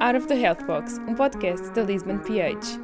Out 0.00 0.14
of 0.14 0.28
the 0.28 0.36
Health 0.36 0.64
Box, 0.64 0.96
um 1.08 1.14
podcast 1.16 1.72
da 1.74 1.82
Lisbon 1.82 2.18
PH. 2.18 2.78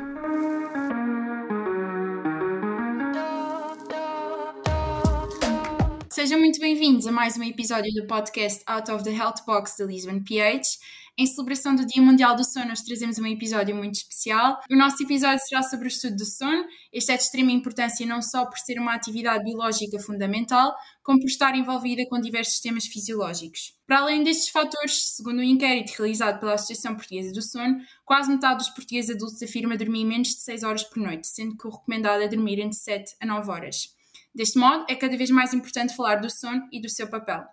Sejam 6.11 6.41
muito 6.41 6.59
bem-vindos 6.59 7.07
a 7.07 7.13
mais 7.13 7.37
um 7.39 7.45
episódio 7.45 7.93
do 7.95 8.09
podcast 8.09 8.65
Out 8.67 8.91
of 8.91 9.05
the 9.05 9.13
Health 9.13 9.45
Box 9.47 9.77
da 9.79 9.85
Lisbon 9.85 10.25
PH. 10.25 10.81
Em 11.17 11.27
celebração 11.27 11.77
do 11.77 11.87
Dia 11.87 12.03
Mundial 12.03 12.35
do 12.35 12.43
Sono, 12.43 12.67
nós 12.67 12.83
trazemos 12.83 13.21
um 13.21 13.27
episódio 13.27 13.73
muito 13.73 13.95
especial. 13.95 14.61
O 14.69 14.75
nosso 14.75 15.01
episódio 15.01 15.39
será 15.47 15.63
sobre 15.63 15.87
o 15.87 15.89
estudo 15.89 16.17
do 16.17 16.25
sono. 16.25 16.65
Este 16.93 17.13
é 17.13 17.17
de 17.17 17.23
extrema 17.23 17.53
importância 17.53 18.05
não 18.05 18.21
só 18.21 18.45
por 18.45 18.59
ser 18.59 18.81
uma 18.81 18.95
atividade 18.95 19.45
biológica 19.45 19.97
fundamental, 20.01 20.75
como 21.05 21.21
por 21.21 21.29
estar 21.29 21.55
envolvida 21.55 22.05
com 22.09 22.21
diversos 22.21 22.55
sistemas 22.55 22.87
fisiológicos. 22.87 23.77
Para 23.87 24.01
além 24.01 24.25
destes 24.25 24.49
fatores, 24.49 25.15
segundo 25.15 25.39
um 25.39 25.45
inquérito 25.45 25.93
realizado 25.97 26.41
pela 26.41 26.55
Associação 26.55 26.97
Portuguesa 26.97 27.33
do 27.33 27.43
Sono, 27.43 27.79
quase 28.05 28.29
metade 28.29 28.59
dos 28.59 28.71
portugueses 28.71 29.15
adultos 29.15 29.41
afirma 29.41 29.77
dormir 29.77 30.05
menos 30.05 30.31
de 30.31 30.41
6 30.41 30.65
horas 30.65 30.83
por 30.83 31.01
noite, 31.01 31.29
sendo 31.29 31.57
que 31.57 31.69
o 31.69 31.71
recomendado 31.71 32.23
é 32.23 32.29
dormir 32.29 32.59
entre 32.59 32.77
7 32.77 33.15
a 33.21 33.27
9 33.27 33.53
horas. 33.53 33.95
Deste 34.35 34.59
modo, 34.59 34.85
é 34.89 34.97
cada 34.97 35.17
vez 35.17 35.31
mais 35.31 35.55
importante 35.55 35.95
falar 35.95 36.17
do 36.17 36.29
sono 36.29 36.69
e 36.73 36.81
do 36.81 36.89
seu 36.89 37.07
papel. 37.07 37.45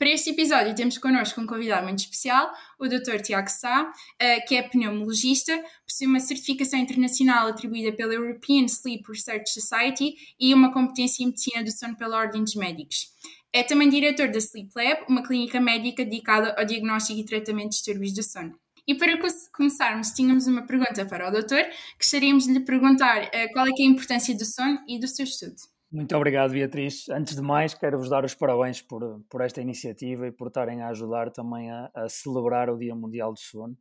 Para 0.00 0.12
este 0.12 0.30
episódio 0.30 0.74
temos 0.74 0.96
connosco 0.96 1.42
um 1.42 1.46
convidado 1.46 1.82
muito 1.86 1.98
especial, 1.98 2.50
o 2.78 2.88
Dr. 2.88 3.20
Tiago 3.22 3.50
Sá, 3.50 3.92
eh, 4.18 4.40
que 4.40 4.54
é 4.54 4.62
pneumologista, 4.62 5.62
possui 5.86 6.06
uma 6.06 6.18
certificação 6.18 6.80
internacional 6.80 7.48
atribuída 7.48 7.94
pela 7.94 8.14
European 8.14 8.64
Sleep 8.64 9.04
Research 9.06 9.50
Society 9.50 10.14
e 10.40 10.54
uma 10.54 10.72
competência 10.72 11.22
em 11.22 11.26
medicina 11.26 11.62
do 11.62 11.70
sono 11.70 11.98
pela 11.98 12.16
Ordem 12.16 12.42
dos 12.42 12.54
Médicos. 12.54 13.10
É 13.52 13.62
também 13.62 13.90
diretor 13.90 14.28
da 14.30 14.38
Sleep 14.38 14.70
Lab, 14.74 15.04
uma 15.06 15.22
clínica 15.22 15.60
médica 15.60 16.02
dedicada 16.02 16.54
ao 16.58 16.64
diagnóstico 16.64 17.20
e 17.20 17.24
tratamento 17.26 17.72
de 17.72 17.76
distúrbios 17.76 18.14
do 18.14 18.22
sono. 18.22 18.58
E 18.86 18.94
para 18.94 19.18
começarmos, 19.52 20.12
tínhamos 20.12 20.46
uma 20.46 20.66
pergunta 20.66 21.04
para 21.04 21.28
o 21.28 21.30
doutor. 21.30 21.62
Gostaríamos 21.98 22.46
de 22.46 22.54
lhe 22.54 22.60
perguntar 22.60 23.24
uh, 23.24 23.52
qual 23.52 23.66
é, 23.66 23.68
é 23.68 23.82
a 23.82 23.86
importância 23.86 24.34
do 24.34 24.46
sono 24.46 24.82
e 24.88 24.98
do 24.98 25.06
seu 25.06 25.24
estudo. 25.24 25.56
Muito 25.92 26.16
obrigado, 26.16 26.52
Beatriz. 26.52 27.08
Antes 27.08 27.34
de 27.34 27.42
mais, 27.42 27.74
quero-vos 27.74 28.08
dar 28.08 28.24
os 28.24 28.32
parabéns 28.32 28.80
por, 28.80 29.24
por 29.28 29.40
esta 29.40 29.60
iniciativa 29.60 30.28
e 30.28 30.30
por 30.30 30.46
estarem 30.46 30.82
a 30.82 30.88
ajudar 30.90 31.32
também 31.32 31.68
a, 31.68 31.90
a 31.92 32.08
celebrar 32.08 32.70
o 32.70 32.78
Dia 32.78 32.94
Mundial 32.94 33.32
do 33.32 33.40
Sono. 33.40 33.76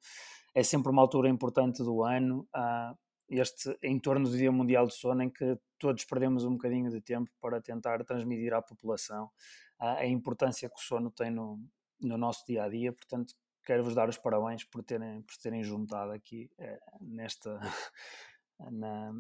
É 0.56 0.64
sempre 0.64 0.92
uma 0.92 1.04
altura 1.04 1.30
importante 1.30 1.84
do 1.84 2.04
ano, 2.04 2.48
uh, 2.56 2.98
este 3.30 3.78
em 3.84 4.00
torno 4.00 4.28
do 4.28 4.36
Dia 4.36 4.52
Mundial 4.52 4.88
do 4.88 4.92
Sono, 4.92 5.22
em 5.22 5.30
que 5.30 5.56
todos 5.78 6.04
perdemos 6.04 6.44
um 6.44 6.54
bocadinho 6.54 6.90
de 6.90 7.00
tempo 7.00 7.30
para 7.40 7.62
tentar 7.62 8.04
transmitir 8.04 8.56
à 8.56 8.62
população 8.62 9.26
uh, 9.80 10.00
a 10.00 10.08
importância 10.08 10.68
que 10.68 10.80
o 10.80 10.84
sono 10.84 11.12
tem 11.12 11.30
no, 11.30 11.60
no 12.02 12.18
nosso 12.18 12.44
dia 12.48 12.64
a 12.64 12.70
dia. 12.70 12.92
Portanto, 12.92 13.36
quero-vos 13.64 13.94
dar 13.94 14.10
os 14.10 14.18
parabéns 14.18 14.64
por 14.64 14.84
terem, 14.84 15.22
por 15.22 15.38
terem 15.38 15.64
juntado 15.64 16.12
aqui 16.12 16.50
uh, 16.58 17.06
nesta. 17.06 17.60
Na, 18.72 19.12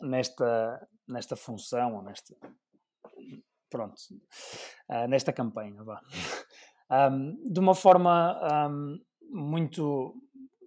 nesta, 0.00 0.88
nesta 1.08 1.36
função, 1.36 2.02
nesta, 2.02 2.34
pronto, 3.70 3.96
uh, 4.90 5.08
nesta 5.08 5.32
campanha, 5.32 5.82
vá. 5.82 6.00
Um, 6.92 7.52
de 7.52 7.60
uma 7.60 7.72
forma 7.72 8.36
um, 8.68 8.98
muito, 9.30 10.12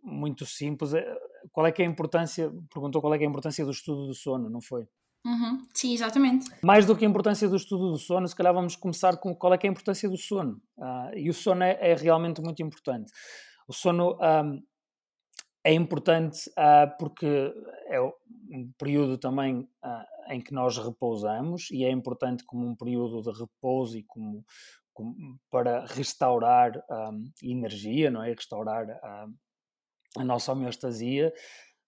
muito 0.01 0.45
simples, 0.45 0.93
eh, 0.93 1.17
qual 1.51 1.67
é 1.67 1.71
que 1.73 1.81
é 1.81 1.85
a 1.85 1.89
importância, 1.89 2.49
perguntou 2.73 3.01
qual 3.01 3.13
é 3.13 3.17
que 3.17 3.25
é 3.25 3.27
a 3.27 3.29
importância 3.29 3.65
do 3.65 3.71
estudo 3.71 4.07
do 4.07 4.13
sono, 4.13 4.49
não 4.49 4.61
foi? 4.61 4.87
Uhum. 5.25 5.65
Sim, 5.73 5.93
exatamente. 5.93 6.49
Mais 6.61 6.85
do 6.85 6.95
que 6.95 7.05
a 7.05 7.07
importância 7.07 7.47
do 7.47 7.55
estudo 7.55 7.91
do 7.91 7.97
sono, 7.97 8.27
se 8.27 8.35
calhar 8.35 8.53
vamos 8.53 8.75
começar 8.75 9.17
com 9.17 9.35
qual 9.35 9.53
é 9.53 9.57
que 9.57 9.65
é 9.65 9.69
a 9.69 9.71
importância 9.71 10.09
do 10.09 10.17
sono. 10.17 10.61
Uh, 10.77 11.17
e 11.17 11.29
o 11.29 11.33
sono 11.33 11.63
é, 11.63 11.77
é, 11.79 11.95
realmente 11.95 12.41
muito 12.41 12.61
importante. 12.61 13.11
O 13.67 13.73
sono 13.73 14.17
um, 14.21 14.61
é 15.63 15.73
importante 15.73 16.49
uh, 16.51 16.97
porque 16.99 17.53
é 17.87 18.01
um 18.01 18.71
período 18.77 19.17
também 19.17 19.61
uh, 19.83 20.31
em 20.33 20.41
que 20.41 20.53
nós 20.53 20.77
repousamos 20.77 21.69
e 21.71 21.85
é 21.85 21.91
importante 21.91 22.43
como 22.45 22.67
um 22.67 22.75
período 22.75 23.21
de 23.21 23.39
repouso 23.39 23.97
e 23.97 24.03
como, 24.03 24.45
como 24.93 25.39
para 25.49 25.85
restaurar 25.85 26.77
um, 26.77 26.81
ah, 26.89 27.11
energia, 27.41 28.11
não 28.11 28.23
é? 28.23 28.29
Restaurar 28.29 28.87
a 30.17 30.23
nossa 30.23 30.51
homeostasia. 30.51 31.33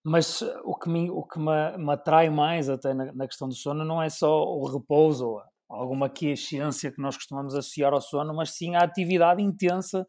Mas 0.04 0.42
o 0.64 0.76
que 0.76 0.90
me, 0.90 1.10
o 1.10 1.24
que 1.24 1.40
me, 1.40 1.78
me 1.78 1.94
atrai 1.94 2.30
mais 2.30 2.70
até 2.70 2.94
na, 2.94 3.12
na, 3.12 3.28
questão 3.28 3.48
do 3.48 3.56
sono 3.56 3.84
não 3.84 4.02
é 4.02 4.10
só 4.10 4.44
o 4.44 4.66
repouso, 4.66 5.42
alguma 5.70 6.10
quiescência 6.10 6.92
que 6.92 7.02
nós 7.02 7.16
costumamos 7.16 7.56
associar 7.56 7.94
ao 7.94 8.02
sono, 8.02 8.34
mas 8.34 8.52
sim 8.52 8.76
a 8.76 8.84
atividade 8.84 9.42
intensa 9.42 10.06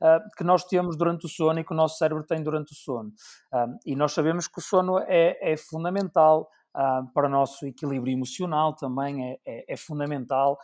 uh, 0.00 0.20
que 0.36 0.44
nós 0.44 0.64
temos 0.64 0.96
durante 0.96 1.26
o 1.26 1.28
sono 1.28 1.60
e 1.60 1.64
que 1.64 1.72
o 1.72 1.76
nosso 1.76 1.98
cérebro 1.98 2.24
tem 2.24 2.42
durante 2.42 2.72
o 2.72 2.76
sono. 2.76 3.10
Uh, 3.52 3.78
e 3.84 3.96
nós 3.96 4.12
sabemos 4.12 4.46
que 4.46 4.58
o 4.58 4.62
sono 4.62 4.98
é, 5.00 5.52
é 5.52 5.56
fundamental 5.56 6.48
uh, 6.74 7.12
para 7.12 7.26
o 7.26 7.30
nosso 7.30 7.66
equilíbrio 7.66 8.12
emocional 8.12 8.74
também, 8.74 9.32
é, 9.32 9.38
é, 9.46 9.74
é 9.74 9.76
fundamental 9.76 10.58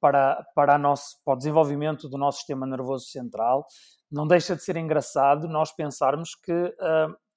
para, 0.00 0.42
para, 0.54 0.78
nosso, 0.78 1.22
para 1.22 1.34
o 1.34 1.36
desenvolvimento 1.36 2.08
do 2.08 2.16
nosso 2.16 2.38
sistema 2.38 2.66
nervoso 2.66 3.04
central. 3.04 3.66
Não 4.10 4.26
deixa 4.26 4.56
de 4.56 4.62
ser 4.62 4.74
engraçado 4.78 5.46
nós 5.46 5.70
pensarmos 5.70 6.34
que 6.34 6.74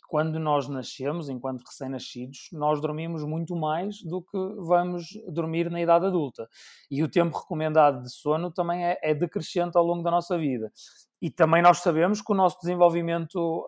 quando 0.08 0.40
nós 0.40 0.68
nascemos, 0.70 1.28
enquanto 1.28 1.64
recém-nascidos, 1.66 2.48
nós 2.54 2.80
dormimos 2.80 3.24
muito 3.24 3.56
mais 3.56 4.02
do 4.02 4.22
que 4.22 4.38
vamos 4.60 5.06
dormir 5.28 5.70
na 5.70 5.82
idade 5.82 6.06
adulta. 6.06 6.48
E 6.90 7.04
o 7.04 7.10
tempo 7.10 7.38
recomendado 7.38 8.02
de 8.02 8.10
sono 8.12 8.50
também 8.50 8.86
é, 8.86 8.98
é 9.04 9.14
decrescente 9.14 9.78
ao 9.78 9.84
longo 9.84 10.02
da 10.02 10.10
nossa 10.10 10.38
vida. 10.38 10.72
E 11.22 11.30
também 11.30 11.62
nós 11.62 11.80
sabemos 11.80 12.22
que 12.22 12.32
o 12.32 12.36
nosso 12.36 12.60
desenvolvimento 12.60 13.68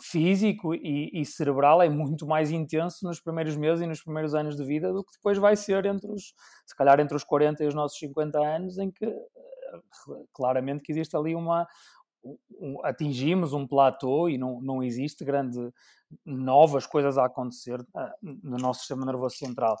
físico 0.00 0.74
e, 0.74 1.10
e, 1.14 1.24
cerebral 1.24 1.80
é 1.80 1.88
muito 1.88 2.26
mais 2.26 2.50
intenso 2.50 3.06
nos 3.06 3.20
primeiros 3.20 3.56
meses 3.56 3.82
e 3.82 3.86
nos 3.86 4.02
primeiros 4.02 4.34
anos 4.34 4.56
de 4.56 4.64
vida 4.64 4.92
do 4.92 5.02
que 5.02 5.12
depois 5.12 5.38
vai 5.38 5.56
ser 5.56 5.86
entre 5.86 6.10
os, 6.10 6.34
se 6.66 6.76
calhar 6.76 7.00
entre 7.00 7.16
os 7.16 7.24
40 7.24 7.64
e 7.64 7.66
os 7.66 7.74
nossos 7.74 7.98
50 7.98 8.38
anos, 8.38 8.76
em 8.78 8.90
que 8.90 9.06
eh, 9.06 9.80
claramente 10.34 10.82
que 10.82 10.92
existe 10.92 11.16
ali 11.16 11.34
uma, 11.34 11.62
um, 11.62 11.66
atingimos 12.84 13.52
um 13.52 13.66
platô 13.66 14.28
e 14.28 14.36
não, 14.36 14.60
não 14.60 14.82
existe 14.82 15.24
grande 15.24 15.72
novas 16.24 16.86
coisas 16.86 17.18
a 17.18 17.26
acontecer 17.26 17.80
uh, 17.80 18.10
no 18.22 18.56
nosso 18.56 18.80
sistema 18.80 19.04
nervoso 19.04 19.36
central. 19.36 19.76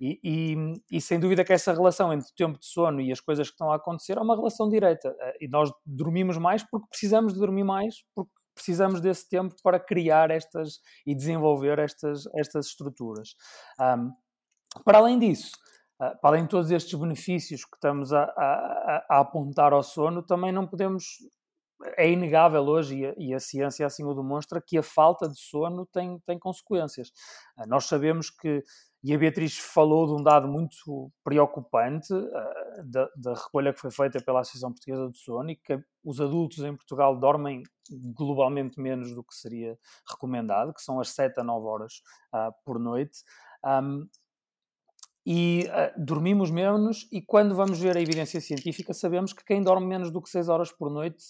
E, 0.00 0.18
e, 0.22 0.56
e, 0.90 1.00
sem 1.00 1.20
dúvida 1.20 1.44
que 1.44 1.52
essa 1.52 1.72
relação 1.72 2.12
entre 2.12 2.28
o 2.28 2.34
tempo 2.34 2.58
de 2.58 2.66
sono 2.66 3.00
e 3.00 3.12
as 3.12 3.20
coisas 3.20 3.48
que 3.48 3.54
estão 3.54 3.70
a 3.70 3.76
acontecer 3.76 4.18
é 4.18 4.20
uma 4.20 4.36
relação 4.36 4.68
direta. 4.68 5.10
Uh, 5.10 5.32
e 5.40 5.48
nós 5.48 5.70
dormimos 5.86 6.36
mais 6.36 6.62
porque 6.68 6.88
precisamos 6.88 7.34
de 7.34 7.40
dormir 7.40 7.64
mais, 7.64 7.96
porque 8.14 8.32
precisamos 8.54 9.00
desse 9.00 9.28
tempo 9.28 9.54
para 9.62 9.78
criar 9.78 10.30
estas 10.30 10.80
e 11.06 11.14
desenvolver 11.14 11.78
estas, 11.78 12.26
estas 12.34 12.66
estruturas. 12.66 13.34
Um, 13.80 14.12
para 14.84 14.98
além 14.98 15.18
disso, 15.18 15.52
Uh, 16.00 16.16
para 16.20 16.30
além 16.30 16.44
de 16.44 16.50
todos 16.50 16.70
estes 16.70 16.96
benefícios 16.96 17.64
que 17.64 17.74
estamos 17.74 18.12
a, 18.12 18.22
a, 18.22 19.04
a, 19.10 19.18
apontar 19.18 19.72
ao 19.72 19.82
sono, 19.82 20.22
também 20.22 20.52
não 20.52 20.64
podemos 20.64 21.04
é 21.96 22.10
inegável 22.10 22.62
hoje, 22.62 22.98
e 22.98 23.06
a, 23.06 23.14
e 23.16 23.34
a, 23.34 23.40
ciência 23.40 23.86
assim 23.86 24.04
o 24.04 24.14
demonstra, 24.14 24.60
que 24.60 24.78
a 24.78 24.82
falta 24.82 25.28
de 25.28 25.38
sono 25.38 25.86
tem, 25.86 26.18
tem 26.26 26.38
consequências. 26.38 27.08
Uh, 27.56 27.68
nós 27.68 27.84
sabemos 27.84 28.30
que, 28.30 28.62
e 29.02 29.14
a 29.14 29.18
Beatriz 29.18 29.56
falou 29.58 30.06
de 30.06 30.20
um 30.20 30.22
dado 30.22 30.48
muito 30.48 31.12
preocupante 31.22 32.12
uh, 32.12 32.84
da, 32.84 33.08
da, 33.16 33.34
recolha 33.34 33.72
que 33.72 33.80
foi 33.80 33.90
feita 33.90 34.20
pela 34.20 34.40
Associação 34.40 34.72
Portuguesa 34.72 35.08
do 35.08 35.16
Sono, 35.16 35.50
e 35.50 35.56
que 35.56 35.78
os 36.04 36.20
adultos 36.20 36.58
em 36.58 36.74
Portugal 36.74 37.18
dormem 37.18 37.62
globalmente 37.90 38.80
menos 38.80 39.14
do 39.14 39.22
que 39.22 39.34
seria 39.34 39.78
recomendado, 40.08 40.74
que 40.74 40.82
são 40.82 41.00
as 41.00 41.10
7 41.10 41.40
a 41.40 41.44
9 41.44 41.66
horas 41.66 42.02
uh, 42.34 42.52
por 42.64 42.78
noite. 42.78 43.22
Um, 43.64 44.08
e 45.30 45.68
uh, 45.68 46.02
dormimos 46.02 46.50
menos, 46.50 47.06
e 47.12 47.20
quando 47.20 47.54
vamos 47.54 47.78
ver 47.78 47.98
a 47.98 48.00
evidência 48.00 48.40
científica, 48.40 48.94
sabemos 48.94 49.34
que 49.34 49.44
quem 49.44 49.62
dorme 49.62 49.86
menos 49.86 50.10
do 50.10 50.22
que 50.22 50.30
6 50.30 50.48
horas 50.48 50.72
por 50.72 50.90
noite 50.90 51.22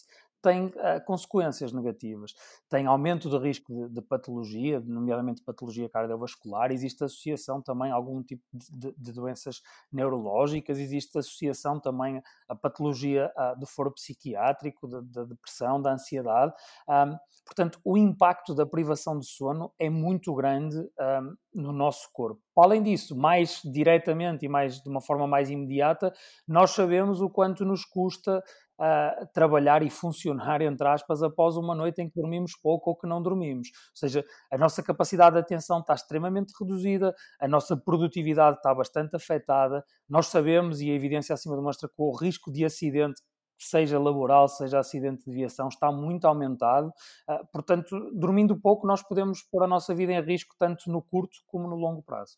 tem 0.43 0.67
uh, 0.67 1.05
consequências 1.05 1.73
negativas. 1.73 2.35
Tem 2.69 2.87
aumento 2.87 3.29
de 3.29 3.39
risco 3.39 3.73
de, 3.73 3.95
de, 3.95 4.03
patologia, 4.03 4.81
nomeadamente 4.81 5.43
patologia 5.43 5.89
cardiovascular, 5.89 6.71
existe 6.71 7.05
associação 7.05 7.61
também 7.61 7.91
a 7.91 7.95
algum 7.95 8.23
tipo 8.23 8.43
de, 8.53 8.95
de 8.97 9.13
doenças 9.13 9.63
neurológicas, 9.93 10.79
existe 10.79 11.19
associação 11.19 11.81
também 11.81 12.23
a 12.49 12.55
patologia 12.55 13.33
uh, 13.37 13.59
do 13.59 13.67
foro 13.67 13.93
psiquiátrico, 13.93 14.87
da 14.87 15.25
depressão, 15.25 15.81
da 15.81 15.93
ansiedade. 15.93 16.53
Um, 16.89 17.17
portanto, 17.45 17.81
o 17.85 17.97
impacto 17.97 18.55
da 18.55 18.67
privação 18.67 19.19
de 19.19 19.27
sono 19.27 19.73
é 19.79 19.91
muito 19.91 20.35
grande 20.35 20.79
um, 20.79 21.37
no 21.55 21.73
nosso 21.73 22.09
corpo. 22.13 22.41
Além 22.57 22.83
disso, 22.83 23.17
mais 23.17 23.61
diretamente 23.65 24.45
e 24.45 24.49
mais 24.49 24.81
de 24.81 24.89
uma 24.89 25.01
forma 25.01 25.27
mais 25.27 25.51
imediata, 25.51 26.13
nós 26.47 26.73
sabemos 26.73 27.21
o 27.21 27.31
quanto 27.31 27.65
nos 27.65 27.85
custa 27.85 28.43
uh, 28.79 29.27
trabalhar 29.33 29.83
e 29.83 29.91
funcionar, 29.91 30.63
entre 30.63 30.87
aspas, 30.87 31.23
após 31.23 31.57
uma 31.57 31.75
noite 31.75 32.01
em 32.01 32.09
que 32.09 32.21
dormimos 32.21 32.53
pouco 32.63 32.91
ou 32.91 32.97
que 32.97 33.07
não 33.07 33.23
dormimos. 33.23 33.69
Ou 33.69 33.97
seja, 33.97 34.25
a 34.51 34.59
nossa 34.59 34.83
capacidade 34.83 35.35
de 35.35 35.41
atenção 35.41 35.81
está 35.81 35.95
extremamente 35.95 36.53
reduzida, 36.59 37.15
a 37.41 37.49
nossa 37.49 37.77
produtividade 37.77 38.57
está 38.57 38.75
bastante 38.75 39.17
afetada. 39.17 39.85
Nós 40.09 40.27
sabemos, 40.27 40.81
e 40.81 40.91
a 40.91 40.95
evidência 40.95 41.35
acima 41.35 41.57
demonstra 41.57 41.89
que 41.89 41.95
o 41.99 42.15
risco 42.17 42.53
de 42.53 42.65
acidente 42.65 43.21
seja 43.61 43.99
laboral, 43.99 44.49
seja 44.49 44.79
acidente 44.79 45.25
de 45.25 45.33
viação, 45.33 45.69
está 45.69 45.91
muito 45.91 46.27
aumentado. 46.27 46.89
Uh, 47.29 47.45
portanto, 47.53 48.11
dormindo 48.15 48.59
pouco, 48.61 48.87
nós 48.87 49.03
podemos 49.03 49.43
pôr 49.43 49.65
a 49.65 49.67
nossa 49.67 49.95
vida 49.95 50.13
em 50.13 50.21
risco 50.21 50.55
tanto 50.59 50.91
no 50.91 51.03
curto 51.03 51.37
como 51.49 51.69
no 51.69 51.75
longo 51.75 52.03
prazo. 52.03 52.37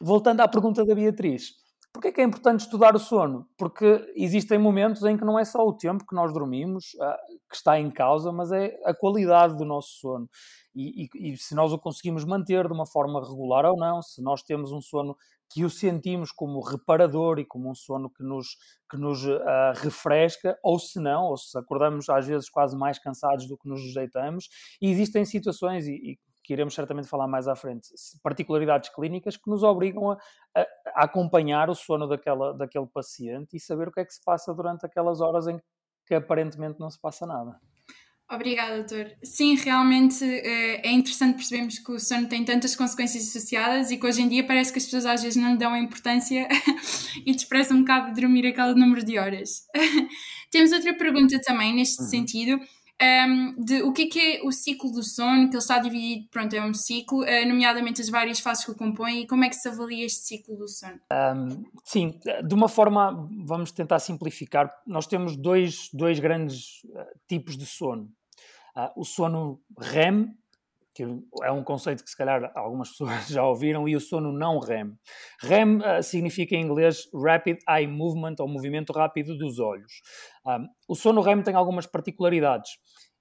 Voltando 0.00 0.40
à 0.40 0.48
pergunta 0.48 0.84
da 0.84 0.94
Beatriz, 0.94 1.52
Porquê 1.94 2.08
é 2.08 2.12
que 2.12 2.20
é 2.20 2.24
importante 2.24 2.62
estudar 2.62 2.96
o 2.96 2.98
sono? 2.98 3.48
Porque 3.56 4.12
existem 4.16 4.58
momentos 4.58 5.04
em 5.04 5.16
que 5.16 5.24
não 5.24 5.38
é 5.38 5.44
só 5.44 5.64
o 5.64 5.72
tempo 5.72 6.04
que 6.04 6.14
nós 6.14 6.32
dormimos 6.32 6.92
uh, 6.94 7.38
que 7.48 7.54
está 7.54 7.78
em 7.78 7.88
causa, 7.88 8.32
mas 8.32 8.50
é 8.50 8.76
a 8.84 8.92
qualidade 8.92 9.56
do 9.56 9.64
nosso 9.64 10.00
sono. 10.00 10.28
E, 10.74 11.04
e, 11.04 11.32
e, 11.32 11.36
se 11.36 11.54
nós 11.54 11.72
o 11.72 11.78
conseguimos 11.78 12.24
manter 12.24 12.66
de 12.66 12.74
uma 12.74 12.84
forma 12.84 13.20
regular 13.20 13.64
ou 13.64 13.76
não, 13.76 14.02
se 14.02 14.20
nós 14.20 14.42
temos 14.42 14.72
um 14.72 14.80
sono 14.80 15.16
que 15.48 15.64
o 15.64 15.70
sentimos 15.70 16.32
como 16.32 16.60
reparador 16.60 17.38
e 17.38 17.44
como 17.44 17.70
um 17.70 17.74
sono 17.76 18.10
que 18.10 18.24
nos, 18.24 18.56
que 18.90 18.96
nos 18.96 19.24
uh, 19.24 19.38
refresca, 19.76 20.58
ou 20.64 20.80
se 20.80 20.98
não, 20.98 21.26
ou 21.26 21.36
se 21.36 21.56
acordamos 21.56 22.08
às 22.08 22.26
vezes 22.26 22.50
quase 22.50 22.76
mais 22.76 22.98
cansados 22.98 23.46
do 23.46 23.56
que 23.56 23.68
nos 23.68 23.80
rejeitamos. 23.80 24.48
E 24.82 24.90
existem 24.90 25.24
situações, 25.24 25.86
e, 25.86 26.18
que 26.44 26.52
iremos 26.52 26.74
certamente 26.74 27.08
falar 27.08 27.26
mais 27.26 27.48
à 27.48 27.56
frente, 27.56 27.88
particularidades 28.22 28.90
clínicas 28.90 29.36
que 29.36 29.48
nos 29.48 29.62
obrigam 29.62 30.10
a, 30.10 30.18
a, 30.54 30.60
a, 30.60 31.04
acompanhar 31.04 31.70
o 31.70 31.74
sono 31.74 32.06
daquela, 32.06 32.52
daquele 32.52 32.86
paciente 32.86 33.56
e 33.56 33.60
saber 33.60 33.88
o 33.88 33.92
que 33.92 34.00
é 34.00 34.04
que 34.04 34.12
se 34.12 34.22
passa 34.22 34.52
durante 34.52 34.84
aquelas 34.84 35.22
horas 35.22 35.48
em 35.48 35.58
que 36.06 36.14
aparentemente 36.14 36.78
não 36.78 36.90
se 36.90 37.00
passa 37.00 37.26
nada. 37.26 37.58
Obrigada, 38.30 38.78
doutor. 38.78 39.12
Sim, 39.22 39.54
realmente 39.54 40.24
eh, 40.24 40.80
é 40.82 40.92
interessante 40.92 41.36
percebermos 41.36 41.78
que 41.78 41.92
o 41.92 42.00
sono 42.00 42.26
tem 42.26 42.44
tantas 42.44 42.74
consequências 42.74 43.28
associadas 43.28 43.90
e 43.90 43.98
que 43.98 44.06
hoje 44.06 44.22
em 44.22 44.28
dia 44.28 44.46
parece 44.46 44.72
que 44.72 44.78
as 44.78 44.84
pessoas 44.84 45.06
às 45.06 45.22
vezes 45.22 45.40
não 45.40 45.52
lhe 45.52 45.58
dão 45.58 45.72
a 45.72 45.78
importância 45.78 46.48
e 47.24 47.32
desprezam 47.32 47.76
um 47.76 47.80
bocado 47.80 48.12
de 48.12 48.20
dormir 48.20 48.46
aquele 48.46 48.74
número 48.74 49.04
de 49.04 49.18
horas. 49.18 49.66
Temos 50.50 50.72
outra 50.72 50.94
pergunta 50.94 51.38
também 51.42 51.74
neste 51.74 52.02
uhum. 52.02 52.08
sentido, 52.08 52.60
um, 53.04 53.64
de 53.64 53.82
o 53.82 53.92
que 53.92 54.02
é, 54.02 54.06
que 54.06 54.20
é 54.20 54.42
o 54.44 54.52
ciclo 54.52 54.90
do 54.90 55.02
sono, 55.02 55.48
que 55.48 55.54
ele 55.54 55.58
está 55.58 55.78
dividido, 55.78 56.28
pronto, 56.30 56.54
é 56.54 56.64
um 56.64 56.74
ciclo, 56.74 57.22
uh, 57.22 57.48
nomeadamente 57.48 58.00
as 58.00 58.08
várias 58.08 58.40
fases 58.40 58.64
que 58.64 58.70
o 58.70 58.74
compõem, 58.74 59.22
e 59.22 59.26
como 59.26 59.44
é 59.44 59.48
que 59.48 59.56
se 59.56 59.68
avalia 59.68 60.06
este 60.06 60.26
ciclo 60.26 60.56
do 60.56 60.68
sono? 60.68 61.00
Um, 61.12 61.64
sim, 61.84 62.18
de 62.46 62.54
uma 62.54 62.68
forma, 62.68 63.28
vamos 63.44 63.72
tentar 63.72 63.98
simplificar, 63.98 64.70
nós 64.86 65.06
temos 65.06 65.36
dois, 65.36 65.88
dois 65.92 66.18
grandes 66.18 66.82
uh, 66.84 67.04
tipos 67.28 67.56
de 67.56 67.66
sono. 67.66 68.10
Uh, 68.76 69.00
o 69.00 69.04
sono 69.04 69.60
REM, 69.78 70.34
que 70.94 71.04
é 71.42 71.50
um 71.50 71.64
conceito 71.64 72.04
que 72.04 72.10
se 72.10 72.16
calhar 72.16 72.52
algumas 72.54 72.90
pessoas 72.96 73.26
já 73.28 73.44
ouviram, 73.44 73.88
e 73.88 73.96
o 73.96 74.00
sono 74.00 74.32
não 74.32 74.58
REM. 74.60 74.92
REM 75.42 75.78
uh, 75.78 76.02
significa 76.02 76.54
em 76.54 76.62
inglês 76.62 77.08
Rapid 77.12 77.58
Eye 77.68 77.86
Movement, 77.86 78.36
ou 78.38 78.48
movimento 78.48 78.92
rápido 78.92 79.36
dos 79.36 79.58
olhos. 79.58 79.92
Um, 80.46 80.66
o 80.88 80.94
sono 80.94 81.20
REM 81.20 81.42
tem 81.42 81.54
algumas 81.54 81.86
particularidades. 81.86 82.70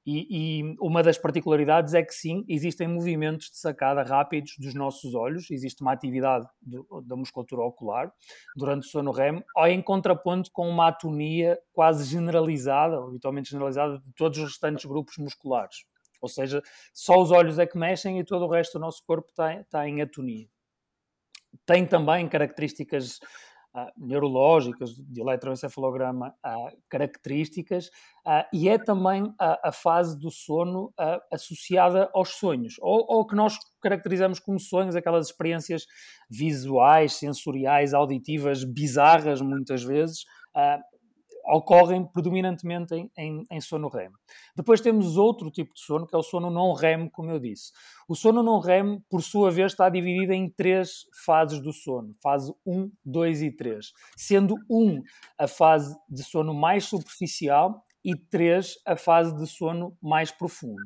E, 0.06 0.60
e, 0.60 0.76
uma 0.82 1.02
das 1.02 1.18
particularidades 1.18 1.94
é 1.94 2.04
que 2.04 2.14
sim, 2.14 2.44
existem 2.50 2.90
movimentos 2.90 3.50
de 3.50 3.58
sacada 3.58 4.04
rápidos 4.04 4.56
dos 4.60 4.74
nossos 4.74 5.16
olhos, 5.16 5.50
existe 5.50 5.82
uma 5.82 5.94
atividade 5.94 6.46
do, 6.62 6.86
da 7.06 7.16
musculatura 7.16 7.62
ocular 7.62 8.12
durante 8.54 8.86
o 8.86 8.90
sono 8.90 9.12
REM, 9.12 9.42
ou 9.56 9.66
em 9.66 9.82
contraponto 9.82 10.50
com 10.52 10.68
uma 10.68 10.90
atonia 10.90 11.58
quase 11.72 12.04
generalizada, 12.04 12.98
habitualmente 12.98 13.52
generalizada, 13.52 13.98
de 14.00 14.14
todos 14.14 14.38
os 14.40 14.46
restantes 14.46 14.84
grupos 14.84 15.18
musculares. 15.18 15.86
Ou 16.24 16.30
seja, 16.30 16.62
só 16.94 17.22
os 17.22 17.32
olhos 17.32 17.60
é 17.60 17.68
que 17.68 17.78
mexem 17.78 18.18
e 18.18 18.24
todo 18.24 18.46
o 18.46 18.50
resto 18.50 18.80
do 18.80 18.82
nosso 18.82 19.04
corpo 19.06 19.30
está, 19.30 19.54
está 19.56 19.88
em 19.88 20.02
atonia. 20.02 20.48
Tem 21.66 21.86
também 21.86 22.28
características 22.30 23.20
uh, 23.76 23.92
neurológicas, 23.98 24.96
de 24.96 25.20
eletroencefalograma 25.20 26.30
uh, 26.46 26.78
características, 26.88 27.88
uh, 28.26 28.46
e 28.54 28.70
é 28.70 28.78
também 28.78 29.34
a, 29.38 29.70
a 29.70 29.72
fase 29.74 30.18
do 30.18 30.32
sono 30.32 30.94
associada 31.30 32.10
aos 32.14 32.36
sonhos, 32.36 32.76
ou, 32.80 33.06
ou 33.08 33.28
que 33.28 33.36
nós 33.36 33.58
caracterizamos 33.82 34.40
como 34.40 34.60
sonhos, 34.60 34.96
aquelas 34.96 35.28
experiências 35.28 35.86
visuais, 36.30 37.14
sensoriais, 37.14 37.94
auditivas, 37.94 38.64
bizarras 38.64 39.42
muitas 39.42 39.84
vezes, 39.84 40.24
ocorrem 41.46 42.06
predominantemente 42.06 42.96
em, 42.96 43.12
em, 43.18 43.44
em, 43.52 43.62
sono 43.62 43.88
REM. 43.88 44.12
Depois 44.56 44.82
temos 44.82 45.18
outro 45.18 45.52
tipo 45.52 45.74
de 45.74 45.82
sono, 45.82 46.08
que 46.08 46.16
é 46.16 46.18
o 46.18 46.24
sono 46.24 46.50
não 46.50 46.74
REM, 46.74 47.10
como 47.10 47.32
eu 47.32 47.40
disse. 47.40 47.72
O 48.08 48.16
sono 48.16 48.42
não 48.42 48.60
REM, 48.60 49.00
por 49.10 49.22
sua 49.22 49.52
vez, 49.52 49.74
está 49.74 49.90
dividido 49.90 50.34
em 50.34 50.50
três 50.50 51.06
fases 51.26 51.60
do 51.60 51.74
sono: 51.74 52.16
fase 52.22 52.54
1, 52.66 52.92
2 53.06 53.42
e 53.42 53.52
3. 53.52 53.92
Sendo 54.16 54.56
1 54.70 55.02
a 55.38 55.48
fase 55.48 55.96
de 56.10 56.24
sono 56.24 56.54
mais 56.54 56.86
superficial 56.86 57.84
e 58.04 58.16
3 58.16 58.80
a 58.86 58.96
fase 58.96 59.36
de 59.36 59.48
sono 59.48 59.98
mais 60.02 60.32
profundo. 60.32 60.84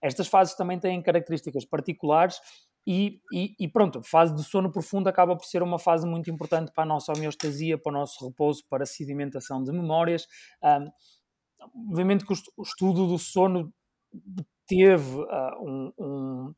Estas 0.00 0.28
fases 0.28 0.54
também 0.54 0.78
têm 0.78 1.02
características 1.02 1.64
particulares 1.64 2.40
e, 2.86 3.20
e, 3.32 3.54
e, 3.58 3.68
pronto, 3.68 3.98
a 3.98 4.02
fase 4.02 4.34
de 4.34 4.42
sono 4.42 4.70
profundo 4.70 5.08
acaba 5.08 5.36
por 5.36 5.44
ser 5.44 5.62
uma 5.62 5.78
fase 5.78 6.06
muito 6.06 6.30
importante 6.30 6.72
para 6.72 6.84
a 6.84 6.86
nossa 6.86 7.12
homeostasia, 7.12 7.78
para 7.78 7.90
o 7.90 7.92
nosso 7.92 8.26
repouso, 8.26 8.64
para 8.68 8.84
a 8.84 8.86
sedimentação 8.86 9.62
de 9.62 9.70
memórias. 9.70 10.26
Um, 10.62 10.90
obviamente 11.88 12.24
que 12.24 12.32
o 12.32 12.62
estudo 12.62 13.06
do 13.06 13.18
sono 13.18 13.72
teve 14.66 15.20
uh, 15.20 15.62
um, 15.62 15.92
um, 15.98 16.54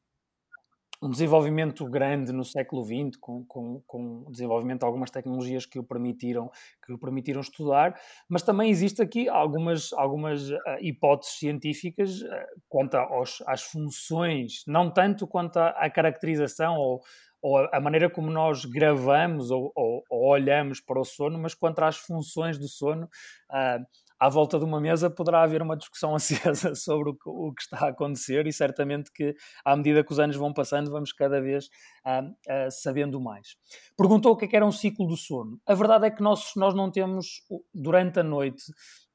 um 1.03 1.11
desenvolvimento 1.11 1.85
grande 1.87 2.33
no 2.33 2.45
século 2.45 2.85
XX, 2.85 3.19
com, 3.21 3.45
com, 3.45 3.83
com, 3.87 4.25
o 4.27 4.31
desenvolvimento 4.31 4.81
de 4.81 4.87
algumas 4.87 5.11
tecnologias 5.11 5.67
que 5.67 5.79
o 5.79 5.83
permitiram, 5.83 6.49
que 6.87 6.93
o 6.93 6.99
permitiram 6.99 7.41
estudar, 7.41 8.01
mas 8.29 8.43
também 8.43 8.71
existe 8.71 9.03
aqui 9.03 9.29
algumas, 9.29 9.93
algumas 9.95 10.49
uh, 10.49 10.57
hipóteses 10.81 11.39
científicas 11.39 12.23
uh, 12.23 12.29
quanto 12.69 12.95
aos, 12.97 13.43
às 13.49 13.63
funções, 13.63 14.63
não 14.67 14.89
tanto 14.89 15.27
quanto 15.27 15.57
à, 15.57 15.91
caracterização 15.91 16.77
ou, 16.77 17.01
ou 17.43 17.59
a 17.73 17.81
maneira 17.81 18.09
como 18.09 18.31
nós 18.31 18.65
gravamos 18.65 19.51
ou, 19.51 19.73
ou, 19.75 20.05
ou, 20.09 20.29
olhamos 20.29 20.81
para 20.81 21.01
o 21.01 21.05
sono, 21.05 21.37
mas 21.37 21.53
quanto 21.53 21.81
às 21.81 21.97
funções 21.97 22.59
do 22.59 22.69
sono. 22.69 23.09
Uh, 23.51 23.85
à 24.23 24.29
volta 24.29 24.57
de 24.57 24.65
uma 24.65 24.81
mesa 24.81 25.11
poderá 25.11 25.43
haver 25.43 25.61
uma 25.61 25.77
discussão 25.77 26.15
acesa 26.15 26.77
sobre 26.77 27.11
o 27.11 27.15
que, 27.15 27.29
o 27.29 27.53
que, 27.53 27.63
está 27.63 27.87
a 27.87 27.89
acontecer 27.89 28.47
e 28.47 28.53
certamente 28.53 29.11
que 29.13 29.35
à 29.65 29.75
medida 29.77 30.05
que 30.05 30.13
os 30.13 30.21
anos 30.21 30.37
vão 30.37 30.53
passando 30.53 30.93
vamos 30.93 31.13
cada 31.13 31.41
vez 31.41 31.67
uh, 32.07 32.31
uh, 32.31 32.71
sabendo 32.71 33.21
mais. 33.21 33.57
Perguntou 33.97 34.33
o 34.33 34.37
que, 34.37 34.45
é 34.45 34.49
que 34.49 34.55
era 34.55 34.65
um 34.65 34.71
ciclo 34.71 35.09
do 35.09 35.17
sono. 35.17 35.61
A 35.67 35.75
verdade 35.75 36.07
é 36.07 36.11
que 36.11 36.23
nós, 36.23 36.53
nós 36.55 36.73
não 36.73 36.89
temos 36.89 37.43
durante 37.75 38.21
a 38.21 38.23
noite 38.23 38.63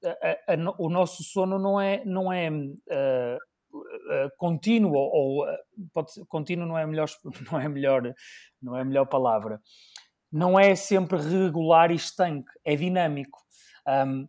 a, 0.03 0.53
a, 0.53 0.75
o 0.77 0.89
nosso 0.89 1.23
sono 1.23 1.57
não 1.57 1.79
é 1.79 2.03
não 2.03 2.31
é 2.31 2.49
uh, 2.49 3.37
contínuo 4.37 4.93
ou 4.93 5.45
pode 5.93 6.11
ser, 6.11 6.25
contínuo 6.25 6.67
não 6.67 6.77
é 6.77 6.85
melhor 6.85 7.07
não 7.49 7.59
é 7.59 7.69
melhor 7.69 8.13
não 8.61 8.75
é 8.75 8.81
a 8.81 8.85
melhor 8.85 9.05
palavra 9.05 9.61
não 10.31 10.59
é 10.59 10.75
sempre 10.75 11.17
regular 11.17 11.91
e 11.91 11.95
estanque 11.95 12.51
é 12.65 12.75
dinâmico 12.75 13.39
um, 13.87 14.27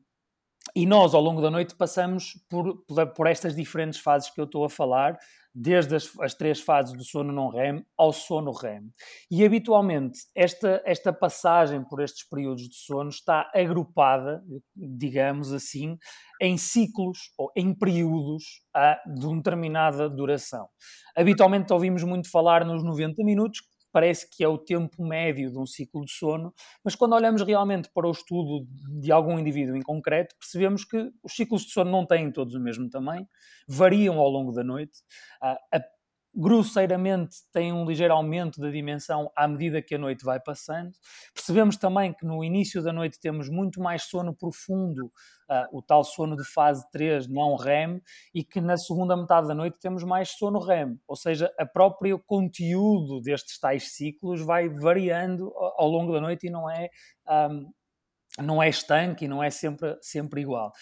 e 0.79 0.87
nós, 0.87 1.13
ao 1.13 1.21
longo 1.21 1.43
da 1.43 1.51
noite, 1.51 1.75
passamos 1.75 2.39
por, 2.49 2.85
por 3.17 3.27
estas 3.27 3.57
diferentes 3.57 3.99
fases 3.99 4.31
que 4.31 4.41
eu 4.41 4.45
estou 4.45 4.65
a 4.65 4.71
falar, 4.71 5.19
desde 5.53 5.97
as, 5.97 6.09
as, 6.21 6.35
três 6.35 6.61
fases 6.61 6.97
do 6.97 7.03
sono 7.03 7.33
não 7.33 7.49
REM 7.49 7.85
ao 7.97 8.13
sono 8.13 8.53
REM. 8.53 8.93
E 9.29 9.45
habitualmente 9.45 10.21
esta, 10.37 10.81
esta 10.85 11.13
passagem 11.13 11.83
por 11.83 12.01
estes 12.01 12.23
períodos 12.29 12.69
de 12.69 12.77
sono 12.77 13.09
está 13.09 13.51
agrupada, 13.53 14.41
digamos 14.77 15.53
assim, 15.53 15.99
em 16.41 16.57
ciclos 16.57 17.33
ou 17.37 17.51
em 17.57 17.75
períodos 17.75 18.63
ah, 18.73 19.01
de 19.05 19.27
uma 19.27 19.39
determinada 19.39 20.09
duração. 20.09 20.69
Habitualmente 21.17 21.73
ouvimos 21.73 22.05
muito 22.05 22.31
falar 22.31 22.65
nos 22.65 22.85
90 22.85 23.25
minutos, 23.25 23.63
parece 23.99 24.31
que 24.31 24.45
é 24.45 24.49
o 24.49 24.57
tempo 24.57 25.05
médio 25.05 25.51
de 25.51 25.59
um 25.59 25.67
ciclo 25.67 26.05
de 26.05 26.13
sono, 26.13 26.55
mas 26.85 26.95
quando 26.95 27.15
olhamos 27.17 27.43
realmente 27.43 27.91
para 27.93 28.07
o 28.07 28.13
estudo 28.13 28.65
de 29.01 29.11
algum 29.11 29.37
indivíduo 29.37 29.75
em 29.75 29.83
concreto, 29.83 30.37
percebemos 30.39 30.85
que 30.85 31.11
os 31.21 31.33
ciclos 31.35 31.63
de 31.63 31.73
sono 31.73 31.91
não 31.91 32.07
têm 32.07 32.31
todos 32.31 32.55
o 32.55 32.61
mesmo 32.61 32.89
tamanho, 32.89 33.27
variam 33.67 34.21
ao 34.21 34.29
longo 34.29 34.53
da 34.53 34.63
noite. 34.63 35.01
Ah, 35.43 35.59
a 35.75 35.81
grosseiramente 36.39 37.39
tem 37.53 37.73
um 37.73 37.85
ligeiro 37.85 38.15
aumento 38.15 38.61
da 38.61 38.71
dimensão 38.71 39.29
à 39.35 39.49
medida 39.49 39.83
que 39.83 39.97
a 39.97 39.99
noite 39.99 40.25
vai 40.25 40.39
passando. 40.39 40.93
Percebemos 41.35 41.77
também 41.77 42.13
que 42.13 42.25
no 42.25 42.45
início 42.45 42.81
da 42.81 42.93
noite 42.93 43.19
temos 43.19 43.49
muito 43.49 43.81
mais 43.81 44.05
sono 44.05 44.33
profundo, 44.33 45.07
uh, 45.07 45.77
o 45.77 45.83
tal 45.83 46.05
sono 46.05 46.37
de 46.37 46.45
fase 46.45 46.89
3, 46.93 47.27
não 47.27 47.57
REM, 47.57 48.01
e 48.33 48.45
que 48.45 48.61
na 48.61 48.77
segunda 48.77 49.17
metade 49.17 49.49
da 49.49 49.55
noite 49.55 49.81
temos 49.81 50.05
mais 50.05 50.29
sono 50.29 50.61
REM, 50.61 50.97
ou 51.09 51.17
seja, 51.17 51.53
o 51.61 51.67
próprio 51.67 52.21
conteúdo 52.21 53.21
destes 53.21 53.59
tais 53.59 53.97
ciclos 53.97 54.41
vai 54.41 54.69
variando 54.69 55.53
ao 55.77 55.89
longo 55.89 56.13
da 56.13 56.21
noite 56.21 56.47
e 56.47 56.51
não 56.51 56.71
é, 56.71 56.89
um, 57.51 57.73
não 58.41 58.63
é 58.63 58.69
estanque 58.69 59.25
e 59.25 59.29
não 59.29 59.43
é 59.43 59.51
sempre, 59.51 59.99
sempre 60.01 60.41
igual. 60.41 60.73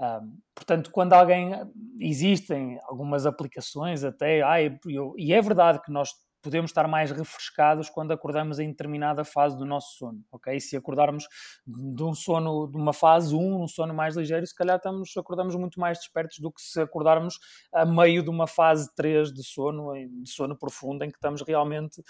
Um, 0.00 0.38
portanto, 0.54 0.90
quando 0.90 1.14
alguém 1.14 1.52
existem 1.98 2.78
algumas 2.84 3.26
aplicações 3.26 4.04
até, 4.04 4.42
ai, 4.42 4.78
eu, 4.86 5.14
e 5.16 5.32
é 5.32 5.40
verdade 5.40 5.80
que 5.82 5.90
nós 5.90 6.10
podemos 6.46 6.70
estar 6.70 6.86
mais 6.86 7.10
refrescados 7.10 7.90
quando 7.90 8.12
acordamos 8.12 8.60
em 8.60 8.70
determinada 8.70 9.24
fase 9.24 9.58
do 9.58 9.64
nosso 9.64 9.98
sono, 9.98 10.24
ok? 10.30 10.60
Se 10.60 10.76
acordarmos 10.76 11.26
de 11.66 12.04
um 12.04 12.14
sono, 12.14 12.68
de 12.68 12.76
uma 12.76 12.92
fase 12.92 13.34
1, 13.34 13.62
um 13.62 13.66
sono 13.66 13.92
mais 13.92 14.16
ligeiro, 14.16 14.46
se 14.46 14.54
calhar 14.54 14.76
estamos, 14.76 15.16
acordamos 15.16 15.56
muito 15.56 15.80
mais 15.80 15.98
despertos 15.98 16.38
do 16.38 16.52
que 16.52 16.62
se 16.62 16.80
acordarmos 16.80 17.40
a 17.74 17.84
meio 17.84 18.22
de 18.22 18.30
uma 18.30 18.46
fase 18.46 18.88
3 18.94 19.32
de 19.32 19.42
sono, 19.42 19.92
de 19.92 20.30
sono 20.30 20.56
profundo, 20.56 21.02
em 21.04 21.10
que 21.10 21.16
estamos 21.16 21.42
realmente 21.42 22.00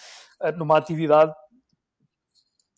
eh, 0.42 0.52
numa 0.52 0.76
atividade 0.76 1.32